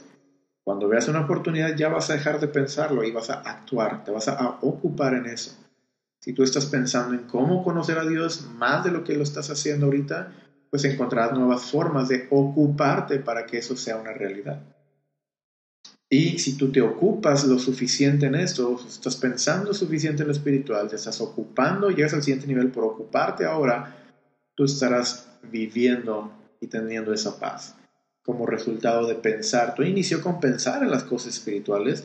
cuando 0.64 0.88
veas 0.88 1.08
una 1.08 1.20
oportunidad 1.20 1.76
ya 1.76 1.88
vas 1.88 2.10
a 2.10 2.14
dejar 2.14 2.40
de 2.40 2.48
pensarlo 2.48 3.04
y 3.04 3.12
vas 3.12 3.30
a 3.30 3.40
actuar, 3.40 4.04
te 4.04 4.10
vas 4.10 4.28
a 4.28 4.58
ocupar 4.62 5.14
en 5.14 5.26
eso. 5.26 5.56
Si 6.18 6.32
tú 6.32 6.42
estás 6.42 6.66
pensando 6.66 7.14
en 7.14 7.24
cómo 7.24 7.62
conocer 7.62 7.98
a 7.98 8.06
Dios 8.06 8.48
más 8.56 8.82
de 8.84 8.90
lo 8.90 9.04
que 9.04 9.14
lo 9.14 9.22
estás 9.22 9.48
haciendo 9.50 9.86
ahorita, 9.86 10.32
pues 10.70 10.84
encontrarás 10.84 11.38
nuevas 11.38 11.70
formas 11.70 12.08
de 12.08 12.26
ocuparte 12.30 13.18
para 13.18 13.46
que 13.46 13.58
eso 13.58 13.76
sea 13.76 13.96
una 13.96 14.12
realidad. 14.12 14.60
Y 16.08 16.38
si 16.38 16.56
tú 16.56 16.70
te 16.70 16.80
ocupas 16.80 17.44
lo 17.44 17.58
suficiente 17.58 18.26
en 18.26 18.36
esto, 18.36 18.80
estás 18.86 19.16
pensando 19.16 19.74
suficiente 19.74 20.22
en 20.22 20.28
lo 20.28 20.32
espiritual, 20.32 20.88
te 20.88 20.96
estás 20.96 21.20
ocupando, 21.20 21.90
llegas 21.90 22.14
al 22.14 22.22
siguiente 22.22 22.46
nivel 22.46 22.70
por 22.70 22.84
ocuparte 22.84 23.44
ahora, 23.44 24.04
tú 24.54 24.64
estarás 24.64 25.28
viviendo 25.50 26.32
y 26.60 26.68
teniendo 26.68 27.12
esa 27.12 27.40
paz 27.40 27.76
como 28.24 28.46
resultado 28.46 29.06
de 29.06 29.16
pensar. 29.16 29.74
Tú 29.74 29.82
inició 29.82 30.20
con 30.20 30.40
pensar 30.40 30.82
en 30.82 30.90
las 30.90 31.04
cosas 31.04 31.34
espirituales, 31.34 32.04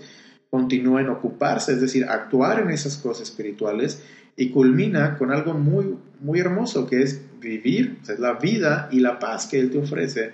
continúa 0.49 1.01
en 1.01 1.09
ocuparse, 1.09 1.73
es 1.73 1.81
decir, 1.81 2.05
actuar 2.05 2.59
en 2.59 2.71
esas 2.71 2.97
cosas 2.97 3.29
espirituales 3.29 4.03
y 4.35 4.49
culmina 4.49 5.17
con 5.17 5.31
algo 5.31 5.53
muy, 5.53 5.97
muy 6.19 6.39
hermoso 6.39 6.87
que 6.87 7.01
es 7.01 7.21
vivir, 7.39 7.99
es 8.07 8.19
la 8.19 8.33
vida 8.33 8.89
y 8.91 8.99
la 8.99 9.19
paz 9.19 9.47
que 9.47 9.59
Él 9.59 9.71
te 9.71 9.79
ofrece 9.79 10.31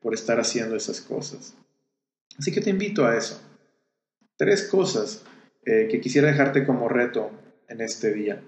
por 0.00 0.14
estar 0.14 0.38
haciendo 0.38 0.76
esas 0.76 1.00
cosas. 1.00 1.54
Así 2.38 2.52
que 2.52 2.60
te 2.60 2.70
invito 2.70 3.06
a 3.06 3.16
eso. 3.16 3.40
Tres 4.36 4.64
cosas 4.64 5.24
eh, 5.64 5.88
que 5.90 6.00
quisiera 6.00 6.28
dejarte 6.28 6.66
como 6.66 6.88
reto 6.88 7.30
en 7.68 7.80
este 7.80 8.12
día. 8.12 8.42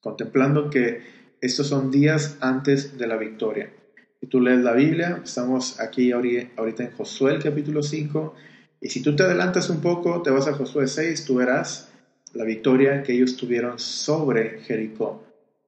Contemplando 0.00 0.70
que 0.70 1.02
estos 1.40 1.68
son 1.68 1.90
días 1.90 2.36
antes 2.40 2.98
de 2.98 3.06
la 3.06 3.16
victoria. 3.16 3.72
Si 4.20 4.26
tú 4.26 4.40
lees 4.40 4.60
la 4.60 4.72
Biblia, 4.72 5.20
estamos 5.22 5.80
aquí 5.80 6.12
ahorita 6.12 6.84
en 6.84 6.92
Josué 6.92 7.38
capítulo 7.42 7.82
5, 7.82 8.34
y 8.80 8.88
si 8.88 9.02
tú 9.02 9.16
te 9.16 9.22
adelantas 9.22 9.70
un 9.70 9.80
poco, 9.80 10.22
te 10.22 10.30
vas 10.30 10.46
a 10.46 10.54
Josué 10.54 10.86
6, 10.88 11.24
tú 11.24 11.36
verás 11.36 11.90
la 12.34 12.44
victoria 12.44 13.02
que 13.02 13.12
ellos 13.12 13.36
tuvieron 13.36 13.78
sobre 13.78 14.60
Jericó. 14.60 15.24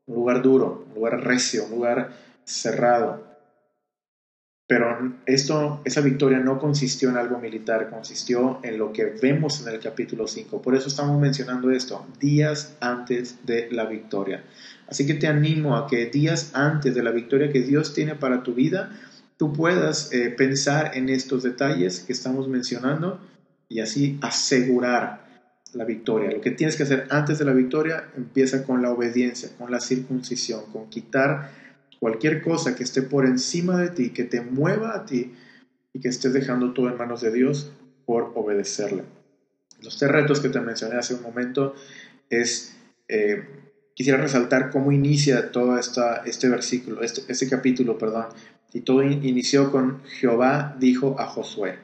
Un 0.07 0.16
lugar 0.16 0.42
duro, 0.42 0.85
un 0.88 0.94
lugar 0.94 1.25
recio, 1.25 1.64
un 1.64 1.70
lugar 1.70 2.16
cerrado. 2.44 3.26
Pero 4.68 5.14
esto, 5.26 5.81
esa 5.85 6.00
victoria 6.00 6.40
no 6.40 6.59
consistió 6.59 7.09
en 7.11 7.16
algo 7.16 7.38
militar, 7.38 7.88
consistió 7.88 8.59
en 8.64 8.79
lo 8.79 8.92
que 8.92 9.05
vemos 9.05 9.64
en 9.64 9.72
el 9.72 9.81
capítulo 9.81 10.26
5. 10.26 10.61
Por 10.61 10.74
eso 10.74 10.88
estamos 10.88 11.20
mencionando 11.20 11.70
esto, 11.70 12.05
días 12.18 12.76
antes 12.81 13.46
de 13.46 13.68
la 13.70 13.85
victoria. 13.85 14.42
Así 14.88 15.07
que 15.07 15.14
te 15.14 15.29
animo 15.29 15.76
a 15.76 15.87
que 15.87 16.07
días 16.07 16.50
antes 16.55 16.94
de 16.96 17.02
la 17.05 17.12
victoria 17.12 17.52
que 17.52 17.62
Dios 17.62 17.94
tiene 17.94 18.16
para 18.16 18.42
tu 18.42 18.55
vida, 18.55 18.90
tú 19.37 19.52
puedas 19.52 20.12
eh, 20.12 20.31
pensar 20.31 20.96
en 20.96 21.11
estos 21.11 21.44
detalles 21.44 22.00
que 22.00 22.12
estamos 22.12 22.48
mencionando 22.48 23.20
y 23.68 23.81
así 23.81 24.18
asegurar 24.20 25.26
la 25.74 25.85
victoria. 25.85 26.33
Lo 26.33 26.40
que 26.40 26.50
tienes 26.50 26.76
que 26.76 26.85
hacer 26.85 27.07
antes 27.11 27.38
de 27.38 27.44
la 27.44 27.52
victoria 27.52 28.09
empieza 28.16 28.64
con 28.64 28.83
la 28.83 28.90
obediencia, 28.90 29.50
con 29.57 29.70
la 29.70 29.81
circuncisión, 29.81 30.62
con 30.72 30.88
quitar 30.88 31.65
Cualquier 32.00 32.42
cosa 32.42 32.76
que 32.76 32.85
esté 32.85 33.02
por 33.02 33.26
encima 33.26 33.78
de 33.78 33.88
ti, 33.88 34.11
que 34.11 34.24
te 34.24 34.40
mueva 34.40 34.94
a 34.94 35.06
ti 35.06 35.35
y 35.92 36.00
que 36.00 36.09
estés 36.09 36.32
dejando 36.32 36.72
todo 36.72 36.88
en 36.88 36.98
manos 36.98 37.22
de 37.22 37.32
Dios 37.32 37.72
por 38.04 38.32
obedecerle. 38.35 39.04
Los 39.82 39.98
tres 39.98 40.11
retos 40.11 40.40
que 40.40 40.48
te 40.48 40.61
mencioné 40.61 40.96
hace 40.96 41.14
un 41.14 41.22
momento 41.22 41.74
es, 42.30 42.76
eh, 43.09 43.44
quisiera 43.94 44.20
resaltar 44.20 44.70
cómo 44.70 44.92
inicia 44.92 45.52
todo 45.52 45.78
esta, 45.78 46.22
este 46.24 46.48
versículo, 46.48 47.02
este, 47.02 47.22
este 47.28 47.48
capítulo, 47.48 47.98
perdón. 47.98 48.26
Y 48.72 48.82
todo 48.82 49.02
inició 49.02 49.70
con 49.70 50.02
Jehová 50.04 50.76
dijo 50.78 51.16
a 51.18 51.26
Josué. 51.26 51.78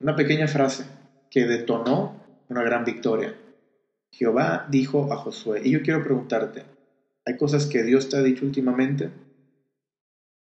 Una 0.00 0.16
pequeña 0.16 0.48
frase 0.48 0.84
que 1.30 1.44
detonó 1.44 2.24
una 2.48 2.62
gran 2.62 2.84
victoria. 2.84 3.34
Jehová 4.10 4.66
dijo 4.70 5.12
a 5.12 5.16
Josué. 5.16 5.60
Y 5.64 5.70
yo 5.70 5.82
quiero 5.82 6.02
preguntarte, 6.02 6.64
hay 7.26 7.36
cosas 7.36 7.66
que 7.66 7.82
Dios 7.82 8.08
te 8.08 8.16
ha 8.16 8.22
dicho 8.22 8.46
últimamente. 8.46 9.10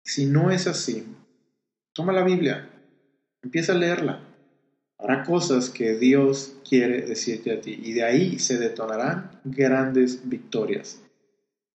Si 0.02 0.26
no 0.26 0.50
es 0.50 0.66
así, 0.66 1.06
toma 1.92 2.12
la 2.12 2.24
Biblia, 2.24 2.68
empieza 3.42 3.72
a 3.72 3.76
leerla. 3.76 4.20
Habrá 4.98 5.22
cosas 5.22 5.70
que 5.70 5.94
Dios 5.94 6.56
quiere 6.68 7.02
decirte 7.02 7.52
a 7.52 7.60
ti 7.60 7.78
y 7.80 7.92
de 7.92 8.02
ahí 8.02 8.38
se 8.38 8.58
detonarán 8.58 9.40
grandes 9.44 10.28
victorias. 10.28 11.00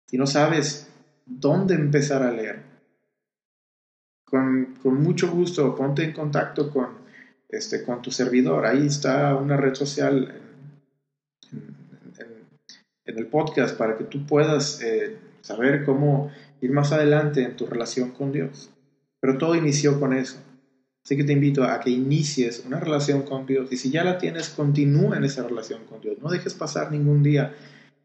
Si 0.07 0.17
no 0.17 0.25
sabes 0.25 0.87
dónde 1.25 1.75
empezar 1.75 2.23
a 2.23 2.31
leer, 2.31 2.63
con, 4.23 4.73
mucho 4.83 5.29
gusto 5.29 5.75
ponte 5.75 6.03
en 6.03 6.11
contacto 6.11 6.71
con, 6.71 6.89
este, 7.49 7.83
con 7.83 8.01
tu 8.01 8.11
servidor. 8.11 8.65
Ahí 8.65 8.87
está 8.87 9.35
una 9.35 9.57
red 9.57 9.75
social 9.75 10.46
en 13.07 13.17
el 13.17 13.27
podcast 13.27 13.77
para 13.77 13.97
que 13.97 14.03
tú 14.03 14.25
puedas 14.25 14.81
eh, 14.81 15.17
saber 15.41 15.83
cómo 15.85 16.29
ir 16.61 16.71
más 16.71 16.91
adelante 16.91 17.43
en 17.43 17.55
tu 17.55 17.65
relación 17.65 18.11
con 18.11 18.31
Dios. 18.31 18.69
Pero 19.19 19.37
todo 19.37 19.55
inició 19.55 19.99
con 19.99 20.13
eso. 20.13 20.37
Así 21.03 21.15
que 21.15 21.23
te 21.23 21.33
invito 21.33 21.63
a 21.63 21.79
que 21.79 21.89
inicies 21.89 22.63
una 22.65 22.79
relación 22.79 23.21
con 23.21 23.45
Dios 23.45 23.71
y 23.71 23.77
si 23.77 23.89
ya 23.89 24.03
la 24.03 24.17
tienes, 24.17 24.49
continúa 24.49 25.15
en 25.15 25.23
esa 25.23 25.47
relación 25.47 25.85
con 25.85 26.01
Dios. 26.01 26.17
No 26.21 26.29
dejes 26.29 26.53
pasar 26.53 26.91
ningún 26.91 27.23
día 27.23 27.55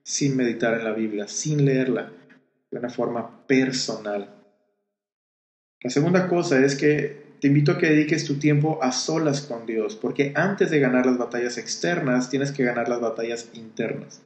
sin 0.04 0.36
meditar 0.36 0.74
en 0.74 0.84
la 0.84 0.92
Biblia, 0.92 1.26
sin 1.26 1.64
leerla 1.64 2.12
de 2.70 2.78
una 2.78 2.88
forma 2.88 3.44
personal. 3.46 4.32
La 5.80 5.90
segunda 5.90 6.28
cosa 6.28 6.64
es 6.64 6.76
que 6.76 7.22
te 7.40 7.48
invito 7.48 7.72
a 7.72 7.78
que 7.78 7.88
dediques 7.88 8.24
tu 8.24 8.38
tiempo 8.38 8.78
a 8.82 8.92
solas 8.92 9.42
con 9.42 9.66
Dios, 9.66 9.96
porque 9.96 10.32
antes 10.36 10.70
de 10.70 10.78
ganar 10.78 11.06
las 11.06 11.18
batallas 11.18 11.58
externas, 11.58 12.30
tienes 12.30 12.52
que 12.52 12.62
ganar 12.62 12.88
las 12.88 13.00
batallas 13.00 13.50
internas. 13.54 14.22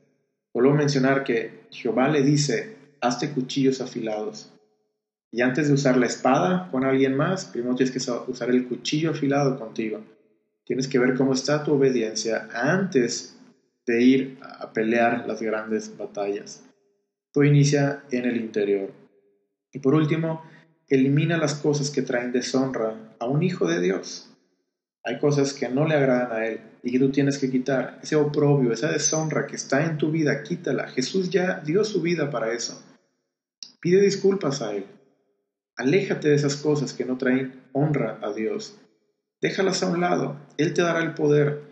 Vuelvo 0.57 0.73
a 0.73 0.77
mencionar 0.77 1.23
que 1.23 1.67
Jehová 1.71 2.09
le 2.09 2.23
dice, 2.23 2.77
hazte 3.03 3.31
cuchillos 3.33 3.83
afilados. 3.83 4.51
Y 5.31 5.43
antes 5.43 5.69
de 5.69 5.75
usar 5.75 5.99
la 5.99 6.07
espada 6.07 6.71
con 6.71 6.83
alguien 6.83 7.15
más, 7.15 7.45
primero 7.45 7.75
tienes 7.75 7.93
que 7.93 8.31
usar 8.31 8.49
el 8.49 8.67
cuchillo 8.67 9.11
afilado 9.11 9.59
contigo. 9.59 10.01
Tienes 10.65 10.89
que 10.89 10.99
ver 10.99 11.15
cómo 11.15 11.35
está 11.35 11.63
tu 11.63 11.75
obediencia 11.75 12.49
antes 12.55 13.39
de 13.85 14.03
ir 14.03 14.39
a 14.41 14.73
pelear 14.73 15.29
las 15.29 15.43
grandes 15.43 15.95
batallas. 15.95 16.65
Todo 17.33 17.45
inicia 17.45 18.05
en 18.11 18.25
el 18.25 18.39
interior. 18.39 18.95
Y 19.75 19.81
por 19.81 19.95
último, 19.95 20.43
elimina 20.89 21.37
las 21.37 21.57
cosas 21.57 21.91
que 21.91 22.01
traen 22.01 22.33
deshonra 22.33 23.15
a 23.19 23.27
un 23.27 23.43
hijo 23.43 23.69
de 23.69 23.83
Dios. 23.83 24.35
Hay 25.07 25.21
cosas 25.21 25.55
que 25.55 25.69
no 25.69 25.87
le 25.87 25.95
agradan 25.95 26.33
a 26.33 26.47
Él 26.47 26.61
y 26.83 26.91
que 26.91 26.99
tú 26.99 27.13
tienes 27.13 27.39
que 27.39 27.49
quitar. 27.49 28.01
Ese 28.03 28.17
oprobio, 28.17 28.73
esa 28.73 28.91
deshonra 28.91 29.47
que 29.47 29.55
está 29.55 29.85
en 29.87 29.99
tu 29.99 30.11
vida, 30.11 30.43
quítala. 30.43 30.89
Jesús 30.89 31.31
ya 31.31 31.61
dio 31.61 31.85
su 31.85 32.03
vida 32.03 32.29
para 32.29 32.53
eso. 32.53 32.83
Pide 33.81 34.01
disculpas 34.01 34.63
a 34.63 34.75
Él. 34.75 34.85
Aléjate 35.77 36.31
de 36.31 36.35
esas 36.35 36.57
cosas 36.57 36.93
que 36.93 37.05
no 37.05 37.19
traen 37.19 37.63
honra 37.73 38.19
a 38.21 38.33
Dios. 38.33 38.81
Déjalas 39.41 39.81
a 39.85 39.91
un 39.91 40.01
lado. 40.01 40.41
Él 40.57 40.75
te 40.75 40.83
dará 40.83 40.99
el 41.05 41.15
poder 41.15 41.63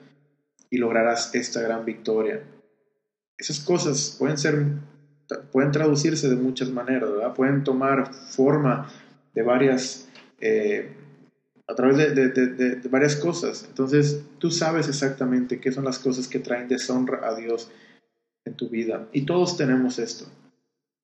y 0.71 0.79
lograrás 0.79 1.35
esta 1.35 1.61
gran 1.61 1.85
victoria. 1.85 2.41
Esas 3.37 3.59
cosas 3.59 4.15
pueden 4.17 4.39
ser, 4.39 4.65
pueden 5.51 5.73
traducirse 5.73 6.29
de 6.29 6.37
muchas 6.37 6.71
maneras, 6.71 7.11
¿verdad? 7.11 7.35
Pueden 7.35 7.65
tomar 7.65 8.15
forma 8.15 8.93
de 9.35 9.43
varias 9.43 10.09
eh, 10.41 11.04
a 11.67 11.75
través 11.75 11.97
de, 11.97 12.81
varias 12.91 13.17
cosas. 13.17 13.65
Entonces, 13.69 14.23
tú 14.39 14.51
sabes 14.51 14.89
exactamente 14.89 15.61
qué 15.61 15.73
son 15.73 15.85
las 15.85 15.99
cosas 15.99 16.29
que 16.29 16.39
traen 16.39 16.69
deshonra 16.69 17.27
a 17.27 17.35
Dios 17.35 17.71
en 18.45 18.55
tu 18.55 18.69
vida. 18.69 19.09
Y 19.13 19.23
todos 19.23 19.57
tenemos 19.57 19.99
esto. 19.99 20.27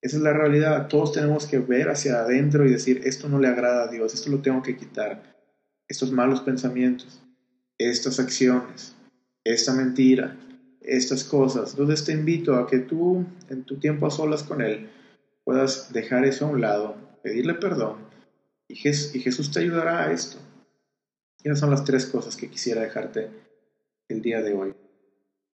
Esa 0.02 0.16
es 0.16 0.22
la 0.22 0.32
realidad. 0.32 0.88
Todos 0.88 1.12
tenemos 1.12 1.46
que 1.46 1.58
ver 1.58 1.88
hacia 1.88 2.20
adentro 2.20 2.66
y 2.66 2.70
decir, 2.70 3.02
esto 3.04 3.28
no 3.28 3.38
le 3.38 3.48
agrada 3.48 3.84
a 3.84 3.88
Dios, 3.88 4.14
esto 4.14 4.30
lo 4.30 4.40
tengo 4.40 4.62
que 4.62 4.76
quitar. 4.76 5.22
Estos 5.88 6.12
malos 6.12 6.42
pensamientos, 6.42 7.22
estas 7.78 8.20
acciones, 8.20 8.94
esta 9.44 9.72
mentira, 9.72 10.36
estas 10.82 11.24
cosas. 11.24 11.72
Entonces 11.72 12.04
te 12.04 12.12
invito 12.12 12.54
a 12.54 12.66
que 12.66 12.78
tú, 12.78 13.24
en 13.48 13.64
tu 13.64 13.78
tiempo 13.78 14.06
a 14.06 14.10
solas 14.10 14.42
con 14.42 14.62
Él, 14.62 14.88
puedas 15.44 15.92
dejar 15.92 16.24
eso 16.24 16.46
a 16.46 16.50
un 16.50 16.60
lado, 16.60 16.96
pedirle 17.22 17.54
perdón 17.54 18.10
y, 18.70 18.76
Jesús 18.76 19.50
te 19.50 19.60
ayudará 19.60 20.04
a 20.04 20.12
esto. 20.12 20.38
Esas 21.42 21.58
son 21.58 21.70
las 21.70 21.84
tres 21.84 22.06
cosas 22.06 22.36
que 22.36 22.50
quisiera 22.50 22.82
dejarte 22.82 23.30
el 24.08 24.20
día 24.20 24.42
de 24.42 24.54
hoy. 24.54 24.74